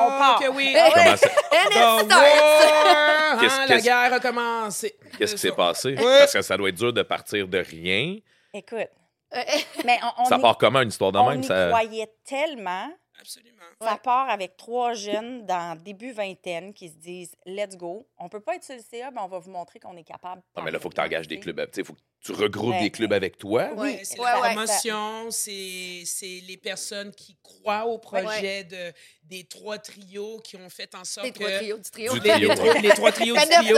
[0.00, 0.42] On part.
[0.54, 0.74] oui.
[0.94, 1.28] Comment ça-
[1.68, 4.96] war, hein, Qu'est-ce- la guerre a commencé.
[5.18, 5.94] Qu'est-ce qui s'est passé?
[5.94, 8.16] Parce que ça doit être dur de partir de rien.
[8.52, 8.88] Écoute,
[9.36, 9.40] Euh,
[9.84, 11.40] mais on, on ça y, part comment, une histoire de on même?
[11.42, 11.68] y Ça...
[11.68, 12.88] croyait tellement.
[13.20, 13.62] Absolument.
[13.80, 18.06] Ça part avec trois jeunes dans début vingtaine qui se disent Let's go.
[18.18, 20.42] On peut pas être sur le CA, mais on va vous montrer qu'on est capable.
[20.56, 21.60] Non, mais là, il faut que tu engages des clubs.
[21.76, 22.80] Il faut que tu regroupes Ouais.
[22.80, 23.70] des clubs avec toi.
[23.76, 24.48] Oui, C'est ouais, la ouais.
[24.54, 30.68] promotion, c'est c'est les personnes qui croient au projet de, des trois trios qui ont
[30.70, 31.38] fait en sorte Les que...
[31.44, 32.12] trois trios du trio.
[32.14, 32.48] Du Les, trio.
[32.48, 33.76] les trois, les trois trios du Ben, trio,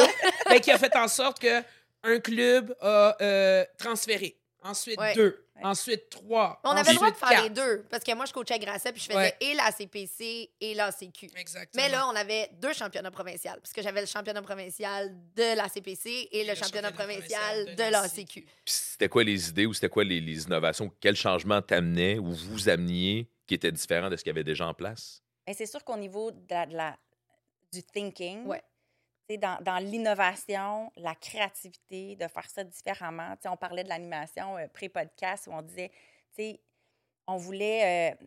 [0.49, 1.62] ben, qui a fait en sorte que
[2.05, 4.37] un club a euh, transféré.
[4.66, 5.14] Ensuite, Ouais.
[5.14, 5.46] deux.
[5.57, 5.62] Ouais.
[5.64, 6.61] Ensuite, trois.
[6.64, 8.92] On avait le droit de faire les deux, parce que moi, je coachais à Grasset,
[8.92, 9.37] puis je faisais Ouais.
[9.40, 11.31] et la CPC et la CQ.
[11.37, 11.83] Exactement.
[11.83, 15.68] Mais là, on avait deux championnats provinciaux, parce que j'avais le championnat provincial de la
[15.68, 18.42] CPC et le, championnat, provincial de la CQ.
[18.42, 20.90] Puis c'était quoi les idées ou c'était quoi les, les innovations?
[21.00, 24.66] Quel changement t'amenais ou vous ameniez qui était différent de ce qu'il y avait déjà
[24.66, 25.22] en place?
[25.46, 26.98] Mais c'est sûr qu'au niveau de la, de la-
[27.72, 28.44] du thinking,
[29.31, 33.33] dans, dans l'innovation, la créativité, de faire ça différemment.
[33.33, 35.91] Tu sais, on parlait de l'animation euh, pré-podcast où on disait,
[37.27, 38.12] on voulait.
[38.12, 38.27] euh,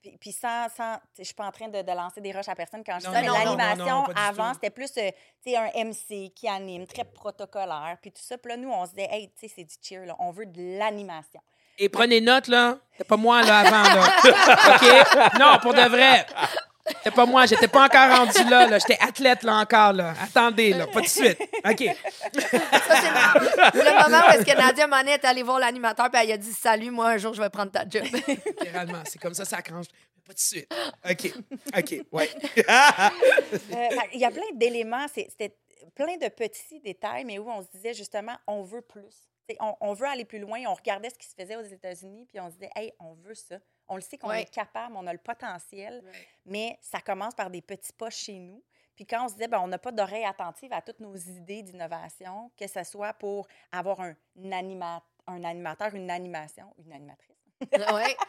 [0.00, 0.68] puis, puis sans.
[0.74, 3.06] sans je suis pas en train de, de lancer des roches à personne quand je
[3.06, 5.10] dis ça, mais l'animation, avant, c'était plus euh,
[5.58, 8.38] un MC qui anime, très protocolaire, puis tout ça.
[8.38, 10.16] Puis là, nous, on se disait, hey, c'est du cheer, là.
[10.18, 11.40] on veut de l'animation.
[11.78, 12.78] Et prenez note, là.
[12.96, 14.06] C'est pas moi, là, avant, là.
[14.76, 15.38] OK?
[15.38, 16.24] Non, pour de vrai.
[16.88, 17.46] C'était pas moi.
[17.46, 18.78] J'étais pas encore rendu là, là.
[18.78, 20.14] J'étais athlète, là, encore, là.
[20.20, 20.86] Attendez, là.
[20.86, 21.38] Pas de suite.
[21.40, 21.84] OK.
[21.84, 26.22] Ça, c'est le, le moment où est-ce que Nadia Monet est allée voir l'animateur, puis
[26.22, 28.04] elle a dit Salut, moi, un jour, je vais prendre ta job.
[28.28, 29.02] Littéralement.
[29.04, 29.86] C'est comme ça, ça cranche.
[30.26, 30.72] Pas de suite.
[31.08, 31.32] OK.
[31.76, 32.06] OK.
[32.12, 32.30] Ouais.
[32.58, 35.56] Euh, fait, Il y a plein d'éléments, c'était
[35.94, 39.28] plein de petits détails, mais où on se disait justement, on veut plus.
[39.80, 40.58] On veut aller plus loin.
[40.66, 43.34] On regardait ce qui se faisait aux États-Unis, puis on se disait, hey, on veut
[43.36, 43.56] ça.
[43.88, 44.42] On le sait qu'on Ouais.
[44.42, 46.02] est capable, on a le potentiel,
[46.44, 48.62] mais ça commence par des petits pas chez nous.
[48.94, 51.62] Puis quand on se disait, ben, on n'a pas d'oreille attentive à toutes nos idées
[51.62, 54.14] d'innovation, que ce soit pour avoir un,
[54.52, 57.36] anima- un animateur, une animation, une animatrice.
[57.72, 58.16] ouais.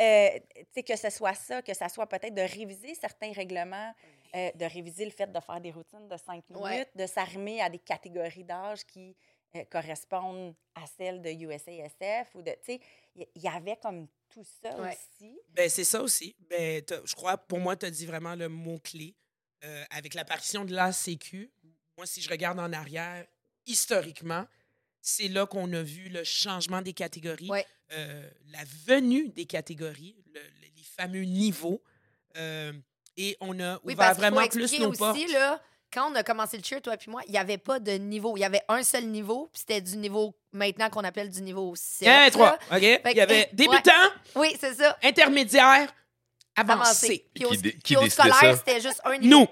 [0.00, 3.92] Euh, tu sais, que ce soit ça, que ce soit peut-être de réviser certains règlements,
[4.36, 6.86] euh, de réviser le fait de faire des routines de cinq minutes, Ouais.
[6.94, 9.16] de s'armer à des catégories d'âge qui
[9.56, 12.80] euh, correspondent à celles de USASF ou de, tu sais,
[13.16, 14.96] il y, y avait comme tout ça Ouais.
[15.20, 15.38] aussi.
[15.50, 16.34] Ben, c'est ça aussi.
[16.50, 19.14] Ben, je crois, pour moi, tu as dit vraiment le mot-clé.
[19.64, 21.50] Euh, avec l'apparition de l'ACQ,
[21.96, 23.26] moi, si je regarde en arrière,
[23.66, 24.46] historiquement,
[25.00, 27.66] c'est là qu'on a vu le changement des catégories, Ouais.
[27.92, 31.82] euh, la venue des catégories, le- le- les fameux niveaux.
[32.36, 32.72] euh,
[33.16, 35.32] et on a Oui, ouvert parce qu'il faut vraiment plus nos aussi, portes.
[35.32, 35.60] là,
[35.92, 38.36] quand on a commencé le cheer, toi puis moi, il n'y avait pas de niveau.
[38.36, 41.72] Il y avait un seul niveau, puis c'était du niveau maintenant qu'on appelle du niveau
[41.76, 42.08] 7.
[42.08, 42.58] Un, trois.
[42.70, 42.76] là.
[42.76, 42.82] OK?
[42.82, 43.50] Il y avait ouais.
[43.52, 43.92] débutant,
[44.34, 44.96] Oui, c'est ça.
[45.02, 45.92] intermédiaire,
[46.56, 47.26] avancé.
[47.34, 47.50] Puis au,
[47.84, 48.56] Qui au scolaire, ça?
[48.56, 49.40] c'était juste un niveau.
[49.40, 49.46] Nous.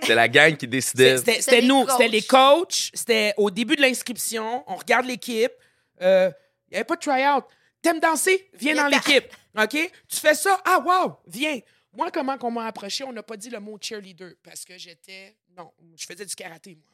[0.00, 1.18] C'est la gang qui décidait.
[1.18, 1.86] C'était C'était c'était nous.
[1.88, 2.90] C'était les coachs.
[2.94, 4.64] C'était au début de l'inscription.
[4.66, 5.52] On regarde l'équipe.
[6.00, 6.30] Euh,
[6.68, 7.44] Il n'y avait pas de try-out.
[7.82, 8.48] T'aimes danser?
[8.54, 9.26] Viens dans l'équipe.
[9.58, 9.90] OK?
[10.08, 10.58] Tu fais ça?
[10.64, 11.18] Ah, wow!
[11.26, 11.58] Viens.
[11.92, 13.04] Moi, comment qu'on m'a approché?
[13.04, 15.36] On n'a pas dit le mot cheerleader parce que j'étais.
[15.56, 16.92] Non, je faisais du karaté, moi.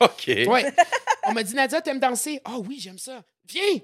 [0.00, 0.26] OK?
[0.26, 0.72] Ouais.
[1.24, 2.40] On m'a dit, Nadia, t'aimes danser?
[2.44, 3.24] Ah oui, j'aime ça.
[3.46, 3.78] Viens,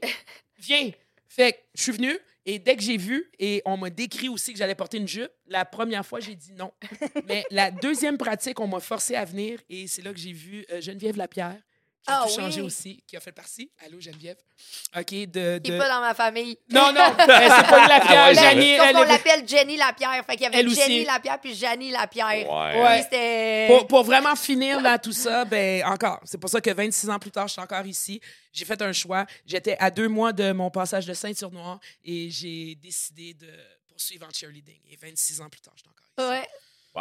[0.58, 0.90] viens.
[1.28, 4.52] Fait que je suis venu et dès que j'ai vu et on m'a décrit aussi
[4.52, 6.72] que j'allais porter une jupe, la première fois, j'ai dit non.
[7.26, 10.64] Mais la deuxième pratique, on m'a forcé à venir et c'est là que j'ai vu
[10.70, 11.60] euh, Geneviève Lapierre
[12.02, 12.66] qui a Ah tout changé oui.
[12.66, 13.70] aussi, qui a fait partie.
[13.84, 14.36] Allô, Geneviève?
[14.96, 15.58] OK, de.
[15.58, 15.74] Qui de...
[15.74, 16.58] est pas dans ma famille.
[16.70, 18.24] Non, non, elle, c'est pas une Lapierre.
[18.24, 20.24] Ah ouais, Janie, Sauf elle est- l'appelle Jenny Lapierre.
[20.26, 20.80] Fait qu'il y avait Elle aussi.
[20.80, 22.48] Jenny Lapierre puis Janie Lapierre.
[22.50, 22.82] Ouais.
[22.82, 23.02] Ouais.
[23.02, 23.66] C'était...
[23.68, 26.20] Pour, pour vraiment finir là, tout ça, ben encore.
[26.24, 28.20] C'est pour ça que 26 ans plus tard, je suis encore ici.
[28.52, 29.26] J'ai fait un choix.
[29.46, 33.48] J'étais à deux mois de mon passage de ceinture noire et j'ai décidé de
[33.88, 34.78] poursuivre en cheerleading.
[34.90, 36.40] Et 26 ans plus tard, je suis encore ici.
[36.42, 36.48] Ouais.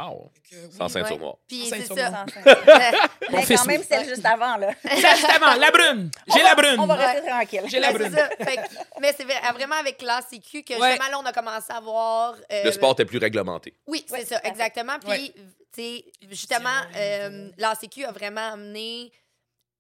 [0.06, 0.32] Wow.
[0.34, 0.72] Fait que, oui.
[0.78, 1.22] Sans ceinture ouais.
[1.22, 1.36] noire.
[1.48, 2.10] Puis Sans c'est ceinture ça.
[2.10, 2.26] noire.
[3.32, 4.70] Mais quand même, celle juste avant, là.
[4.96, 6.12] Juste avant, la brune.
[6.34, 6.80] J'ai la brune.
[6.80, 7.06] On va Ouais.
[7.06, 7.64] rester tranquille.
[7.68, 8.16] J'ai la brune.
[9.02, 10.92] mais c'est vrai- vraiment avec l'ACQ que Ouais.
[10.92, 12.36] justement là, on a commencé à voir.
[12.52, 13.74] euh, Le sport était plus réglementé.
[13.88, 14.98] Oui, c'est Ouais, ça, exactement.
[15.00, 15.34] Puis, Ouais.
[15.36, 19.12] tu sais, justement, euh, l'ACQ a vraiment amené.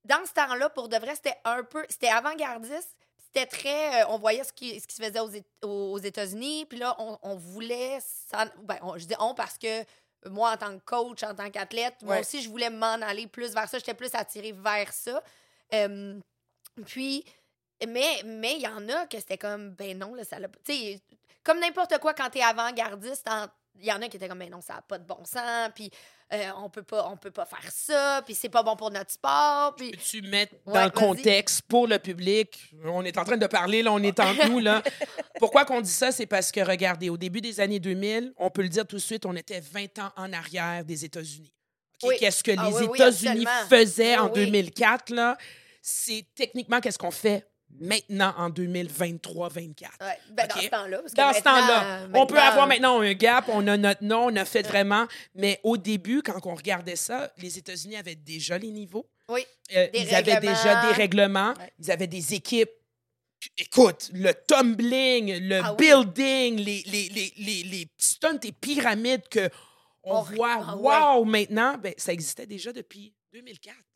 [0.05, 1.85] Dans ce temps-là, pour de vrai, c'était un peu.
[1.89, 2.95] C'était avant-gardiste.
[3.25, 4.01] C'était très.
[4.03, 6.65] euh, on voyait ce qui, ce qui se faisait aux, aux États-Unis.
[6.69, 7.99] Puis là, on, on voulait.
[8.63, 9.83] ben, on- je dis on parce que
[10.25, 13.53] moi, en tant que coach, en tant qu'athlète, moi aussi, je voulais m'en aller plus
[13.53, 13.77] vers ça.
[13.77, 15.21] J'étais plus attirée vers ça.
[15.73, 16.19] Euh,
[16.85, 17.23] puis,
[17.87, 20.47] mais mais il y en a que c'était comme, ben non, là, ça l'a.
[20.65, 21.01] Tu sais,
[21.43, 23.47] comme n'importe quoi, quand t'es avant-gardiste, en-
[23.79, 25.69] il y en a qui étaient comme, ben non, ça n'a pas de bon sens,
[25.75, 25.89] puis
[26.33, 29.11] euh, on peut pas, on peut pas faire ça, puis c'est pas bon pour notre
[29.11, 29.91] sport, puis...
[30.23, 32.71] Mettre Ouais, dans le contexte pour le public?
[32.85, 34.81] On est en train de parler, là, on est entre nous, là.
[35.39, 36.11] Pourquoi qu'on dit ça?
[36.11, 39.01] C'est parce que, regardez, au début des années 2000, on peut le dire tout de
[39.01, 41.53] suite, on était 20 ans en arrière des États-Unis.
[42.03, 42.15] Oui.
[42.19, 44.45] Qu'est-ce que Ah les oui, États-Unis faisaient en oui.
[44.45, 45.37] 2004, là?
[45.81, 47.47] C'est techniquement qu'est-ce qu'on fait?
[47.79, 49.59] Maintenant en 2023-24.
[50.01, 51.01] Ouais, ben, Dans ce temps-là.
[51.15, 54.35] Dans ce temps-là, euh, on peut avoir maintenant un gap, on a notre nom, on
[54.35, 55.07] a fait vraiment.
[55.35, 59.07] Mais au début, quand on regardait ça, les États-Unis avaient déjà les niveaux.
[59.29, 59.45] Oui.
[59.75, 61.53] Euh, ils avaient déjà des règlements.
[61.59, 61.73] Ouais.
[61.79, 62.69] Ils avaient des équipes.
[63.57, 69.49] Écoute, le tumbling, le Ah building, les, les, les, les, les stunts et pyramides que
[70.03, 70.75] on, On- voit, ah
[71.17, 73.86] wow, maintenant, ben, ça existait déjà depuis 2004, depuis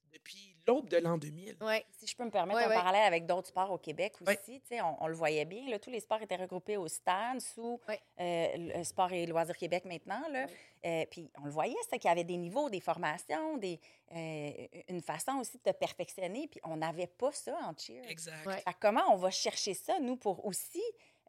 [0.72, 1.58] l'aube de l'an 2000.
[1.62, 1.86] Ouais.
[1.92, 2.76] Si je peux me permettre Ouais, un ouais.
[2.76, 4.38] parallèle avec d'autres sports au Québec aussi, Ouais.
[4.46, 7.40] tu sais, on, on le voyait bien, là, tous les sports étaient regroupés au stade
[7.42, 8.00] sous Ouais.
[8.20, 10.22] euh, le Sport et Loisirs Québec maintenant.
[10.30, 10.46] Là.
[10.86, 13.80] Euh, puis on le voyait, c'était qu'il y avait des niveaux, des formations, des,
[14.16, 14.52] euh,
[14.90, 16.48] une façon aussi de te perfectionner.
[16.48, 18.02] Puis on n'avait pas ça en cheer.
[18.10, 18.46] Exact.
[18.48, 18.58] Ouais.
[18.58, 20.82] Fait que comment on va chercher ça, nous, pour aussi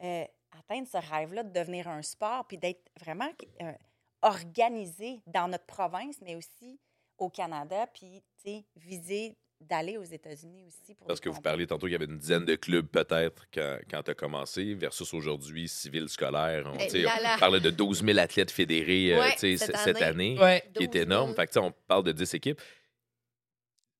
[0.02, 0.24] euh,
[0.58, 3.28] atteindre ce rêve-là de devenir un sport, puis d'être vraiment
[3.60, 3.72] euh,
[4.22, 6.78] organisé dans notre province, mais aussi
[7.22, 10.94] au Canada, puis, tu sais, viser d'aller aux États-Unis aussi.
[10.96, 13.78] Pour Parce que vous parliez tantôt qu'il y avait une dizaine de clubs peut-être quand,
[13.88, 16.64] quand tu as commencé, versus aujourd'hui, civil scolaire.
[16.66, 20.02] On, Eh là on parlait de 12 000 athlètes fédérés euh, Ouais, cette année.
[20.02, 20.62] année, Ouais.
[20.74, 21.04] qui est 12 000.
[21.04, 21.34] énorme.
[21.36, 22.60] Fait que, on parle de 10 équipes.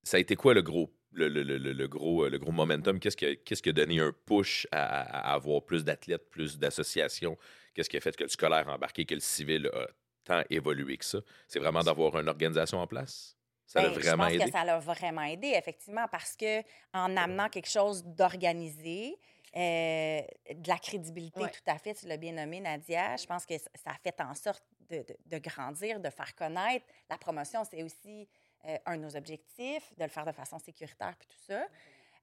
[0.03, 2.99] Ça a été quoi le gros, le, le- le- gros, euh, le gros momentum?
[2.99, 6.29] Qu'est-ce qui, a, qu'est-ce qui a donné un push à, à- à avoir plus d'athlètes,
[6.29, 7.37] plus d'associations?
[7.73, 9.87] Qu'est-ce qui a fait que le scolaire a embarqué, que le civil a
[10.23, 11.19] tant évolué que ça?
[11.47, 13.37] C'est vraiment d'avoir une organisation en place?
[13.65, 14.45] Ça l'a Ben, vraiment je pense aidé?
[14.51, 16.61] que ça l'a vraiment aidé, effectivement, parce que
[16.93, 19.17] en amenant quelque chose d'organisé,
[19.55, 21.49] euh, de la crédibilité, Ouais.
[21.51, 24.19] tout à fait, tu l'as bien nommé, Nadia, je pense que ça ça a fait
[24.21, 26.85] en sorte de, de- de grandir, de faire connaître.
[27.09, 28.27] La promotion, c'est aussi
[28.65, 31.65] euh, un de nos objectifs, de le faire de façon sécuritaire, puis tout ça.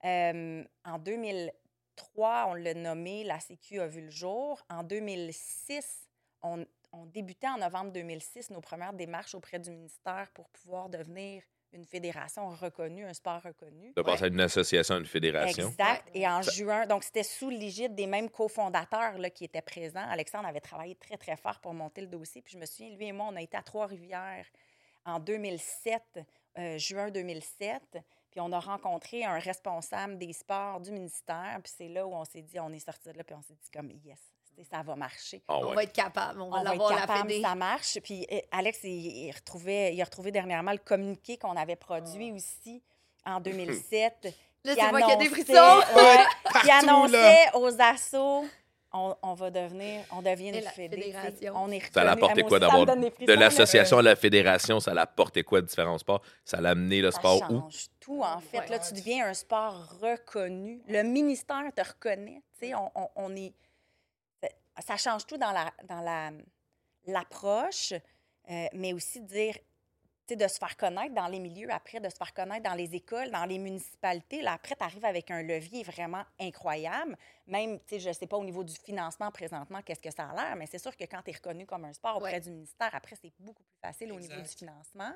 [0.05, 4.61] Euh, en 2003, on l'a nommé, la Sécu a vu le jour.
[4.69, 6.07] En 2006,
[6.43, 11.43] on, on débutait en novembre 2006 nos premières démarches auprès du ministère pour pouvoir devenir
[11.73, 13.93] une fédération reconnue, un sport reconnu.
[13.95, 15.69] De passer à une association, à une fédération.
[15.69, 16.05] Exact.
[16.07, 16.21] Ouais.
[16.21, 20.05] Et en juin, donc c'était sous l'égide des mêmes cofondateurs là, qui étaient présents.
[20.09, 22.41] Alexandre avait travaillé très, très fort pour monter le dossier.
[22.41, 24.45] Puis je me souviens, lui et moi, on a été à Trois-Rivières
[25.05, 26.19] en 2007,
[26.57, 27.99] euh, juin 2007.
[28.29, 31.59] Puis on a rencontré un responsable des sports du ministère.
[31.63, 33.55] Puis c'est là où on s'est dit, on est sorti de là, puis on s'est
[33.55, 34.19] dit comme, yes,
[34.69, 35.41] ça va marcher.
[35.47, 37.97] Ah On va être capable, on va On va être l'avoir la capable, ça marche.
[38.03, 38.89] Puis euh, Alex, il,
[39.27, 41.85] il retrouvait, il a retrouvé dernièrement le communiqué qu'on avait Ah.
[41.85, 42.81] produit aussi
[43.25, 44.35] en 2007.
[44.63, 45.95] Là, c'est moi qui ai des annonçait- frissons.
[45.95, 48.45] ouais, qui annonçait aux assos
[48.93, 51.53] on, on va devenir, on devient une la fédération.
[51.55, 52.25] On est Ça l'a reconnu.
[52.25, 55.97] apporté Ah, quoi d'avoir de l'association à la fédération, ça l'a apporté quoi de différents
[55.97, 56.21] sports?
[56.43, 57.61] Ça l'a amené le Ça sport où?
[57.61, 58.59] change tout, en fait.
[58.59, 58.67] Ouais.
[58.67, 60.81] Là, tu deviens un sport reconnu.
[60.89, 62.41] Le ministère te reconnaît.
[62.59, 63.53] Tu sais, on, on- on est...
[64.85, 66.31] Ça change tout dans la dans la
[67.05, 67.93] l'approche,
[68.49, 69.57] euh, mais aussi de dire,
[70.29, 73.29] de se faire connaître dans les milieux après, de se faire connaître dans les écoles,
[73.31, 74.41] dans les municipalités.
[74.41, 77.17] Là, après, tu arrives avec un levier vraiment incroyable.
[77.47, 80.29] Même, tu sais, je ne sais pas au niveau du financement présentement, qu'est-ce que ça
[80.29, 82.39] a l'air, mais c'est sûr que quand tu es reconnu comme un sport auprès Ouais.
[82.39, 85.11] du ministère, après, c'est beaucoup plus facile au niveau du financement.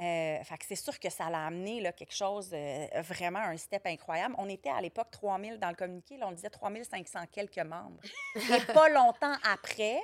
[0.00, 3.56] Euh, fait que c'est sûr que ça l'a amené là, quelque chose, euh, vraiment un
[3.56, 4.34] step incroyable.
[4.36, 7.98] On était à l'époque 3000 dans le communiqué, là, on disait 3500 quelques membres.
[8.36, 9.98] Et pas longtemps après,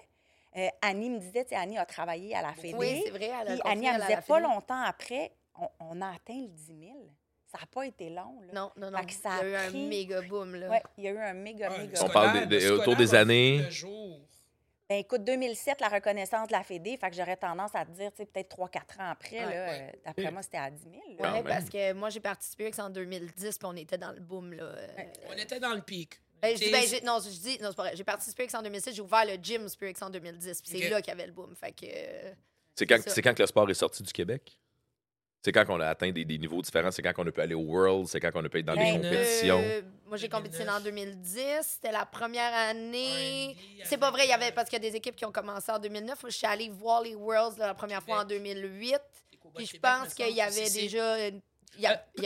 [0.56, 2.74] euh, Annie me disait, Annie a travaillé à la Fédé.
[2.74, 3.30] Oui, c'est vrai.
[3.42, 6.48] Elle a Puis Annie, elle me disait, pas longtemps après, on, on a atteint le
[6.48, 6.92] 10 000.
[7.44, 8.40] Ça n'a pas été long.
[8.46, 8.52] Là.
[8.54, 8.98] Non, non, non.
[9.00, 10.70] Fait que ça Il y a eu un méga boom, là.
[10.70, 13.14] Ouais, il y a eu un méga, Ouais, méga le On parle le autour des
[13.14, 13.58] années.
[13.58, 13.70] le
[14.92, 18.10] Ben, écoute, 2007, la reconnaissance de la Fédé, fait que j'aurais tendance à te dire,
[18.10, 19.90] tu sais, peut-être 3-4 ans après, Ouais, là, ouais.
[19.94, 20.92] euh, d'après moi, c'était à 10 000.
[20.94, 21.00] là.
[21.08, 21.44] Ouais, Quand même.
[21.44, 24.52] parce que moi, j'ai participé avec ça en 2010, puis on était dans le boom,
[24.52, 24.64] là.
[24.64, 24.86] euh,
[25.30, 26.20] On était dans le pic.
[26.42, 27.96] Ben, je dis, Tu ben, non, je dis, non, c'est pas vrai.
[27.96, 30.90] J'ai participé avec ça en 2006, j'ai ouvert le gym Spirit en 2010, puis c'est
[30.90, 31.56] là qu'il y avait le boom.
[31.56, 31.86] Fait que.
[31.86, 32.32] euh,
[32.74, 34.58] C'est quand, quand que le sport est sorti du Québec?
[35.44, 36.92] C'est quand qu'on a atteint des, des niveaux différents?
[36.92, 38.06] C'est quand qu'on a pu aller au World?
[38.06, 39.60] C'est quand qu'on a pu être dans des compétitions?
[39.60, 41.40] euh, moi, j'ai compétitionné en 2010.
[41.62, 43.56] C'était la première année.
[43.84, 45.72] C'est pas vrai, il y avait parce qu'il y a des équipes qui ont commencé
[45.72, 46.22] en 2009.
[46.22, 48.54] Moi, je suis allée voir les Worlds la première fois en Québec.
[48.54, 48.92] 2008.
[49.32, 51.14] les combats Puis je pense qu'il y avait c'est- déjà.
[51.14, 51.30] Euh,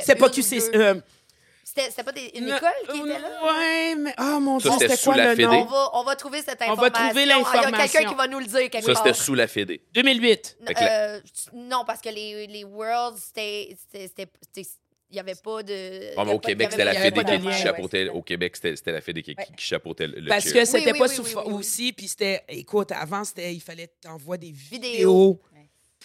[0.03, 0.61] C'est pas ou QC.
[1.69, 3.45] C'était c'était pas des- une école qui était là?
[3.45, 4.15] Ouais, mais.
[4.21, 5.47] Oh mon Dieu, c'était c'était sous quoi la le Fédé?
[5.49, 5.65] On nom?
[5.65, 6.81] va, on va trouver cette On information.
[6.83, 8.09] va trouver Ah, Il y a quelqu'un l'information.
[8.09, 9.03] qui va nous le dire quelque Ça, part.
[9.05, 9.83] c'était sous la Fédé.
[9.93, 10.59] 2008.
[10.65, 11.21] Fait que la- Euh,
[11.55, 13.77] non, parce que les, les Worlds, c'était.
[13.81, 14.69] c'était- c'était- c'était-
[15.11, 16.11] Il n'y avait pas de.
[16.17, 17.53] Ah, mais au Québec, avait- avait qui, pas de lien.
[17.53, 18.05] chapeautait.
[18.05, 19.49] ouais, Au Québec, c'était c'était la Fédé qui, qui- Ouais.
[19.57, 20.53] qui chapeautait le Parce cheer.
[20.55, 21.53] que c'était oui, pas oui, sous oui, oui, oui.
[21.55, 22.43] aussi, puis c'était.
[22.49, 23.55] Écoute, avant, c'était.
[23.55, 25.41] Il fallait t'envoyer des Vidéos.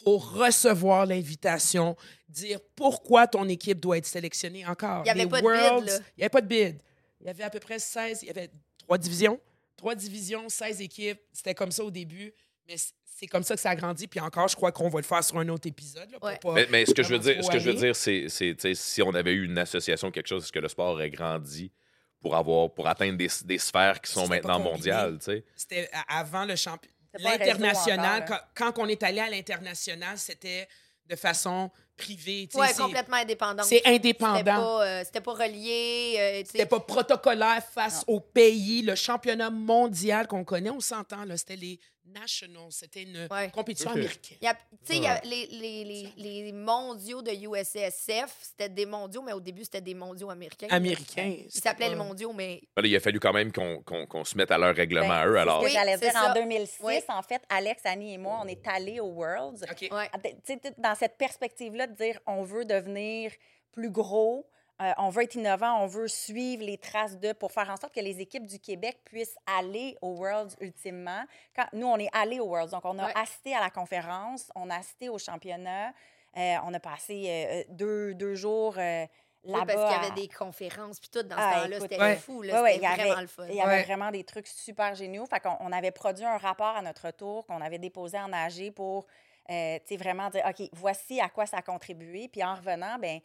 [0.03, 1.95] Pour recevoir l'invitation,
[2.29, 5.03] dire pourquoi ton équipe doit être sélectionnée encore.
[5.05, 6.01] Il y avait Les pas de bid.
[6.17, 6.81] Il n'y avait pas de bid.
[7.19, 8.23] Il y avait à peu près 16.
[8.23, 9.39] Il y avait trois divisions.
[9.77, 11.19] Trois divisions, 16 équipes.
[11.31, 12.33] C'était comme ça au début.
[12.67, 14.07] Mais c'est comme ça que ça a grandi.
[14.07, 16.09] Puis encore, je crois qu'on va le faire sur un autre épisode.
[16.11, 16.37] là, pour Ouais.
[16.37, 18.27] pas Mais, mais ce que je veux dire, ce que je veux dire, c'est,
[18.75, 21.71] si on avait eu une association ou quelque chose, est-ce que le sport aurait grandi
[22.19, 25.19] pour avoir, pour atteindre des, des sphères qui sont maintenant mondiales?
[25.55, 26.91] C'était avant le champion.
[27.13, 28.39] C'était L'international, quand,
[28.73, 30.67] quand on est allé à l'international, c'était
[31.07, 32.47] de façon privée.
[32.51, 33.65] c'est- complètement indépendante.
[33.65, 34.43] C'est C'était indépendant.
[34.43, 36.15] pas, euh, c'était pas relié.
[36.17, 36.43] euh.
[36.45, 38.81] C'était pas protocolaire face au pays.
[38.81, 42.71] Le championnat mondial qu'on connaît, on s'entend, c'était les Nationals.
[42.71, 43.49] C'était une Ouais.
[43.51, 44.37] compétition américaine.
[44.41, 48.35] Il y a- tu sais, il y a les, les, les, les mondiaux de USSF,
[48.41, 50.67] c'était des mondiaux, mais au début, c'était des mondiaux américains.
[50.69, 51.35] Américain.
[51.45, 54.35] Ils s'appelaient les mondiaux, mais Ben il a fallu quand même qu'on, qu'on- qu'on se
[54.37, 55.35] mette à leur règlement Ben, à eux.
[55.37, 56.13] Alors, Oui, j'allais c'est dire.
[56.13, 56.31] ça.
[56.31, 56.99] En 2006, Oui.
[57.07, 59.63] en fait, Alex, Annie et moi, on est allés aux Worlds.
[59.69, 59.81] OK.
[59.91, 60.09] ouais.
[60.11, 63.31] Ah, tu sais, tout dans cette perspective-là de dire on veut devenir
[63.71, 64.45] plus gros,
[64.81, 67.93] euh, on veut être innovant, on veut suivre les traces de pour faire en sorte
[67.93, 71.23] que les équipes du Québec puissent aller aux Worlds ultimement.
[71.55, 73.13] Quand, nous, on est allés aux Worlds, donc on a Ouais.
[73.15, 75.89] assisté à la conférence, on a assisté au championnat,
[76.37, 79.05] euh, on a passé euh, deux, deux jours euh,
[79.43, 79.65] Oui, là-bas.
[79.73, 82.01] parce qu'il y à- avait des conférences, puis tout dans Ah, ce temps-là, écoute, c'était
[82.01, 82.15] ouais.
[82.15, 83.45] fou, là, Ouais, ouais, c'était il y avait- vraiment le fun.
[83.49, 83.83] Il y avait Ouais.
[83.83, 85.25] vraiment des trucs super géniaux.
[85.25, 88.71] Fait qu'on on avait produit un rapport à notre tour qu'on avait déposé en AG
[88.71, 89.05] pour
[89.49, 92.29] euh, tu sais, vraiment dire OK, voici à quoi ça a contribué.
[92.31, 93.19] Puis en revenant, ben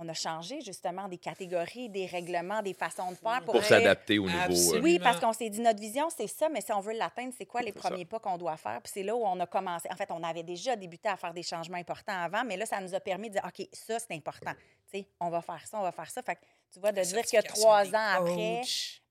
[0.00, 4.26] on a changé justement des catégories, des règlements, des façons de faire pour, s'adapter au
[4.26, 4.38] niveau.
[4.38, 4.84] euh, Absolument.
[4.84, 7.46] Oui, parce qu'on s'est dit notre vision, c'est ça, mais si on veut l'atteindre, c'est
[7.46, 7.80] quoi les ça.
[7.80, 8.80] premiers pas qu'on doit faire?
[8.82, 9.88] Puis c'est là où on a commencé.
[9.90, 12.80] En fait, on avait déjà débuté à faire des changements importants avant, mais là, ça
[12.80, 14.52] nous a permis de dire OK, ça, c'est important.
[14.92, 16.22] Tu sais, on va faire ça, on va faire ça.
[16.22, 16.40] Fait que
[16.72, 18.62] tu vois, de dire que trois ans après,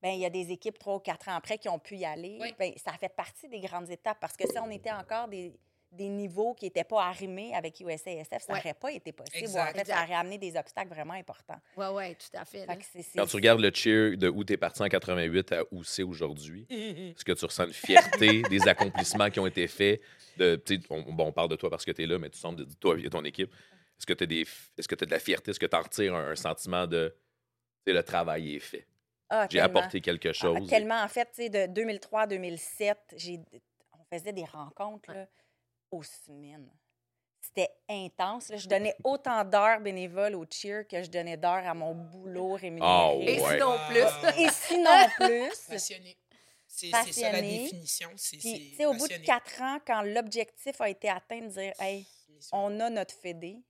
[0.01, 2.05] ben, il y a des équipes trois ou quatre ans après qui ont pu y
[2.05, 2.37] aller.
[2.39, 2.53] Oui.
[2.59, 5.53] Ben, ça fait partie des grandes étapes parce que si on était encore des,
[5.91, 8.57] des niveaux qui n'étaient pas arrimés avec USASF, ça Ouais.
[8.59, 9.37] n'aurait pas été possible.
[9.37, 9.75] Exact.
[9.75, 11.59] En fait, ça aurait amené des obstacles vraiment importants.
[11.77, 12.65] Ouais, ouais, tout à fait.
[13.15, 16.03] Quand tu regardes le cheer de où tu es parti en 88 à où c'est
[16.03, 17.11] aujourd'hui, Mhm.
[17.11, 20.01] est-ce que tu ressens une fierté des accomplissements qui ont été faits?
[20.37, 22.65] De, on, bon, on parle de toi parce que tu es là, mais tu sembles
[22.65, 23.53] de toi et ton équipe.
[23.97, 25.51] Est-ce que tu as, des, est-ce que tu as de la fierté?
[25.51, 27.15] Est-ce que tu en retires un, un sentiment de
[27.85, 28.85] le travail est fait?
[29.29, 30.67] Ah, J'ai apporté quelque Ah, chose.
[30.69, 33.39] tellement, en fait, de 2003 à 2007, j'ai-
[33.93, 35.25] on faisait des rencontres là,
[35.95, 36.69] aux semaines.
[37.41, 38.49] C'était intense.
[38.49, 38.57] là.
[38.57, 42.89] Je donnais autant d'heures bénévoles au cheer que je donnais d'heures à mon boulot rémunéré.
[42.91, 43.51] Ah, Et ouais.
[43.53, 44.41] sinon plus.
[44.43, 45.67] Et sinon plus.
[45.69, 46.17] Passionné.
[46.67, 47.59] C'est c'est ça la Passionné.
[47.63, 48.09] définition.
[48.17, 49.25] C'est Puis, c'est tu sais, au bout de passionné.
[49.25, 52.05] quatre ans, quand l'objectif a été atteint de dire, hey,
[52.51, 53.61] on a notre fédé,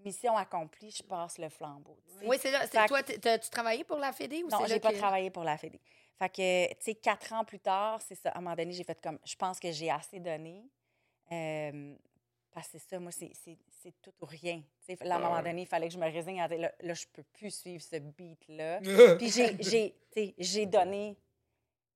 [0.00, 1.96] mission accomplie, je passe le flambeau.
[2.06, 2.26] tu sais.
[2.26, 2.62] Oui, c'est là.
[2.62, 4.80] c'est- Fait que- Toi, t'es- tu travaillais pour la Fédé ou Non, c'est là j'ai
[4.80, 5.80] pas que- travaillé pour la Fédé.
[6.18, 8.30] Fait que, tu sais, quatre ans plus tard, c'est ça.
[8.30, 10.64] À un moment donné, j'ai fait comme, je pense que j'ai assez donné.
[11.32, 11.94] Euh,
[12.52, 14.62] parce que c'est ça, moi, c'est tout ou rien.
[14.86, 16.72] Tu sais, là, à un moment donné, il fallait que je me résigne à là,
[16.80, 18.80] là je peux plus suivre ce beat-là.
[19.18, 19.30] Puis
[20.40, 21.16] j'ai- donné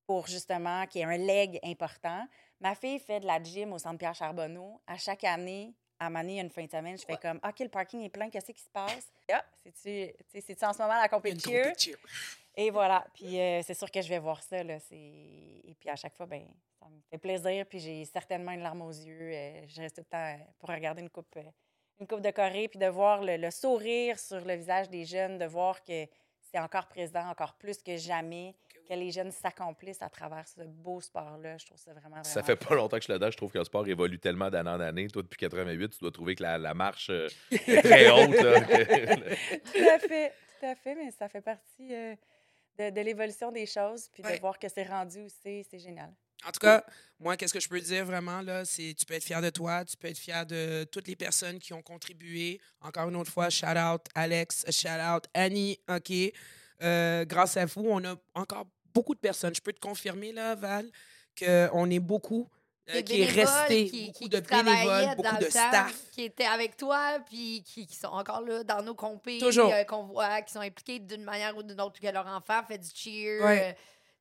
[0.06, 2.26] pour justement qu'il y ait un leg important.
[2.60, 4.80] Ma fille fait de la gym au centre Pierre Charbonneau.
[4.86, 8.02] À chaque année, à Mané, une fin de semaine, je fais comme OK, le parking
[8.02, 9.10] est plein, qu'est-ce qui se passe?
[9.32, 11.52] Ah, c'est-tu en ce moment la compétition?
[12.54, 13.06] Et voilà.
[13.14, 14.62] Puis euh, c'est sûr que je vais voir ça.
[14.62, 16.46] Là, et puis à chaque fois, ben,
[16.82, 17.66] ça me fait plaisir.
[17.66, 19.32] Puis j'ai certainement une larme aux yeux.
[19.32, 21.42] Euh, je reste tout le temps euh, pour regarder une coupe, euh,
[22.00, 25.38] une coupe de Corée, puis de voir le, le sourire sur le visage des jeunes,
[25.38, 26.06] de voir que
[26.50, 28.54] c'est encore présent, encore plus que jamais,
[28.88, 31.56] que les jeunes s'accomplissent à travers ce beau sport-là.
[31.56, 33.30] Je trouve ça vraiment, vraiment Ça fait pas longtemps que je suis là-dedans.
[33.30, 35.06] Je trouve que le sport évolue tellement d'année en année.
[35.08, 38.36] Toi, depuis 88, tu dois trouver que la, la marche euh, est très haute.
[38.36, 42.14] Tout à fait, tout à fait, mais ça fait partie euh,
[42.78, 44.36] de, de l'évolution des choses, puis Ouais.
[44.36, 46.12] de voir que c'est rendu c'est, c'est génial.
[46.46, 46.84] En tout cas,
[47.20, 49.84] moi, qu'est-ce que je peux dire vraiment, là, c'est tu peux être fier de toi,
[49.84, 52.60] tu peux être fier de toutes les personnes qui ont contribué.
[52.80, 56.12] Encore une autre fois, shout out Alex, shout out Annie, OK?
[56.82, 59.54] Euh, grâce à vous, on a encore beaucoup de personnes.
[59.54, 60.90] Je peux te confirmer, là, Val,
[61.38, 62.48] qu'on est beaucoup
[62.90, 66.10] euh, qui est resté, qui- beaucoup qui de travaillaient bénévoles, dans beaucoup de temps, staff.
[66.10, 69.38] Qui étaient avec toi, puis qui, qui sont encore là dans nos compés.
[69.38, 69.72] Toujours.
[69.72, 72.78] euh, qu'on voit, qui sont impliqués d'une manière ou d'une autre, que leur enfant fait
[72.78, 73.40] du cheer.
[73.40, 73.76] Ouais.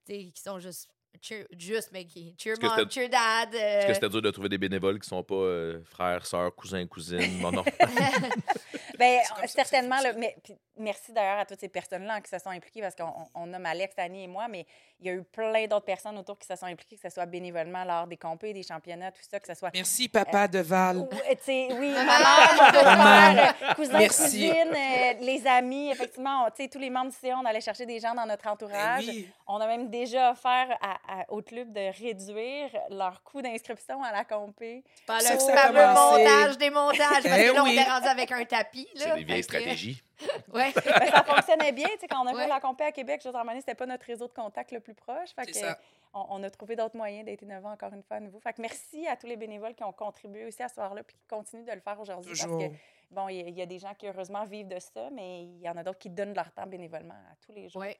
[0.08, 0.88] euh, qui sont juste.
[1.22, 2.36] Cheer- juste, qui?
[2.38, 3.54] Cheer mom, cheer dad.
[3.54, 6.56] Est-ce que euh, c'était dur de trouver des bénévoles qui sont pas euh, frères, sœurs,
[6.56, 7.40] cousins, cousines?
[7.42, 7.64] Non, non.
[9.02, 12.40] Ben, ça ça certainement, là, mais puis merci d'ailleurs à toutes ces personnes-là qui se
[12.40, 14.66] sont impliquées parce qu'on on- nomme Alex, Annie et moi, mais
[15.00, 17.26] il y a eu plein d'autres personnes autour qui se sont impliquées, que ce soit
[17.26, 19.72] bénévolement lors des compés, des championnats, tout ça, que ce soit.
[19.74, 20.98] Merci, papa de Val.
[20.98, 24.22] Euh, oui, ma mère, mon euh, Merci.
[24.24, 27.62] cousines, euh, les amis, effectivement, on- tu sais, tous les membres du CA, on allait
[27.62, 29.06] chercher des gens dans notre Ben entourage.
[29.08, 29.28] oui.
[29.48, 34.12] On a même déjà offert à- à- au club de réduire leur coût d'inscription à
[34.12, 34.84] la compé.
[35.06, 36.98] Par le fameux montage, démontage.
[37.24, 37.76] Parce Eh que là, oui.
[37.78, 38.88] on est rendu avec un tapis.
[38.96, 40.02] Là, C'est des vieilles stratégies.
[40.54, 40.72] Ouais.
[40.76, 42.44] Ben, ça fonctionnait bien, tu sais, quand on a Ouais.
[42.44, 44.94] fait la compé à Québec, en année, c'était pas notre réseau de contact le plus
[44.94, 45.30] proche.
[45.36, 45.80] Fait que, ça.
[46.14, 48.40] on, on a trouvé d'autres moyens d'être innovants encore une fois à nouveau.
[48.40, 51.16] Fait que merci à tous les bénévoles qui ont contribué aussi à ce soir-là puis
[51.16, 52.34] qui continuent de le faire aujourd'hui.
[52.38, 52.70] Parce que,
[53.10, 55.70] bon, il y, y a des gens qui, heureusement, vivent de ça, mais il y
[55.70, 57.82] en a d'autres qui donnent leur temps bénévolement à tous les jours.
[57.82, 57.98] Ouais.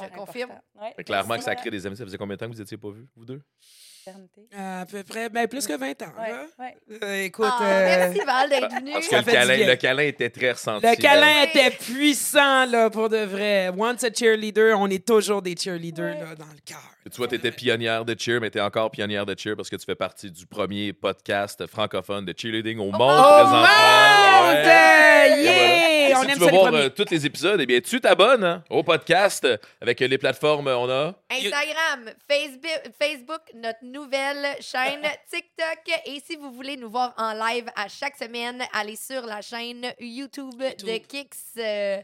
[0.00, 0.50] Je confirme.
[0.80, 0.92] Ouais.
[0.96, 1.96] Fait Clairement que ça crée des amis.
[1.96, 3.40] Ça faisait combien de temps que vous étiez pas vus, vous deux?
[4.06, 4.42] maternité.
[4.54, 6.12] À peu près, ben, plus que 20 ans.
[6.20, 6.44] Ouais, là.
[6.58, 6.76] ouais.
[7.02, 8.92] Euh, écoute, Ah, euh, Merci, Val, d'être venu.
[8.92, 9.66] Parce que Ça le câlin, bien.
[9.66, 10.84] le câlin était très ressenti.
[10.84, 10.96] le là.
[10.96, 13.70] câlin était puissant, là, pour de vrai.
[13.74, 16.20] Once a cheerleader, on est toujours des cheerleaders, Ouais.
[16.20, 16.82] là, dans le cœur.
[17.10, 19.70] Tu vois, tu étais pionnière de cheer, mais tu es encore pionnière de cheer parce
[19.70, 23.58] que tu fais partie du premier podcast francophone de cheerleading au monde Oh, présentement.
[23.60, 24.54] monde!
[24.54, 25.42] Ouais.
[25.42, 25.44] Yeah!
[25.44, 26.20] Voilà.
[26.20, 28.44] On si aime tu ça, veux voir euh, tous les épisodes, eh bien, tu t'abonnes
[28.44, 30.66] hein, au podcast euh, avec euh, les plateformes.
[30.68, 31.14] On a?
[31.30, 36.00] Instagram, Facebook, Facebook, notre nouvelle chaîne TikTok.
[36.06, 39.92] Et si vous voulez nous voir en live à chaque semaine, allez sur la chaîne
[40.00, 40.88] YouTube, YouTube.
[40.88, 41.28] de Kix.
[41.58, 41.98] euh,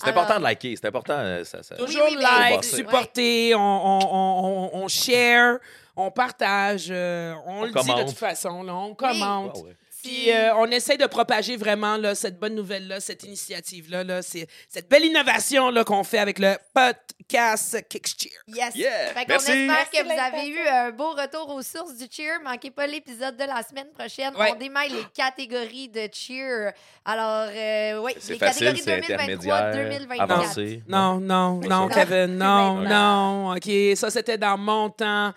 [0.00, 1.14] C'est alors- important de liker, c'est important.
[1.18, 5.58] euh, ça, ça- Toujours oui, like, supporter, on, on, on, on, on share,
[5.96, 9.56] on partage, euh, on, le dit de toute façon, là, on commente.
[9.58, 9.74] Ouais.
[10.04, 14.46] Puis euh, on essaie de propager vraiment là, cette bonne nouvelle-là, cette initiative-là, là, c'est
[14.68, 18.30] cette belle innovation là, qu'on fait avec le podcast Kickcheer.
[18.48, 18.74] Yes.
[18.74, 19.50] Yeah, Fait qu'on merci.
[19.52, 22.38] espère que vous avez eu un beau retour aux sources du cheer.
[22.44, 24.34] Manquez pas l'épisode de la semaine prochaine.
[24.36, 24.50] Ouais.
[24.52, 26.72] On démaille les catégories de cheer.
[27.04, 30.20] Alors, euh, oui, C'est les facile, catégories c'est intermédiaire, 2023-2024.
[30.20, 30.82] avancé.
[30.86, 32.04] Non, non, non, ça.
[32.04, 33.52] Kevin, non, non.
[33.56, 35.32] OK, ça, c'était dans mon temps.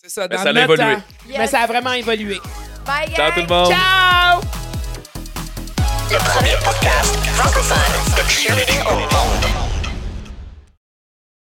[0.00, 0.94] C'est ça, Mais dans ça a notre évolué.
[0.94, 1.02] temps.
[1.28, 1.38] Yes.
[1.38, 2.38] Mais ça a vraiment évolué.
[2.88, 3.34] Bye, Ciao guys.
[3.34, 3.68] tout le monde.
[3.70, 4.40] Ciao!
[6.10, 9.67] Le premier podcast francophone de cheerleading au monde.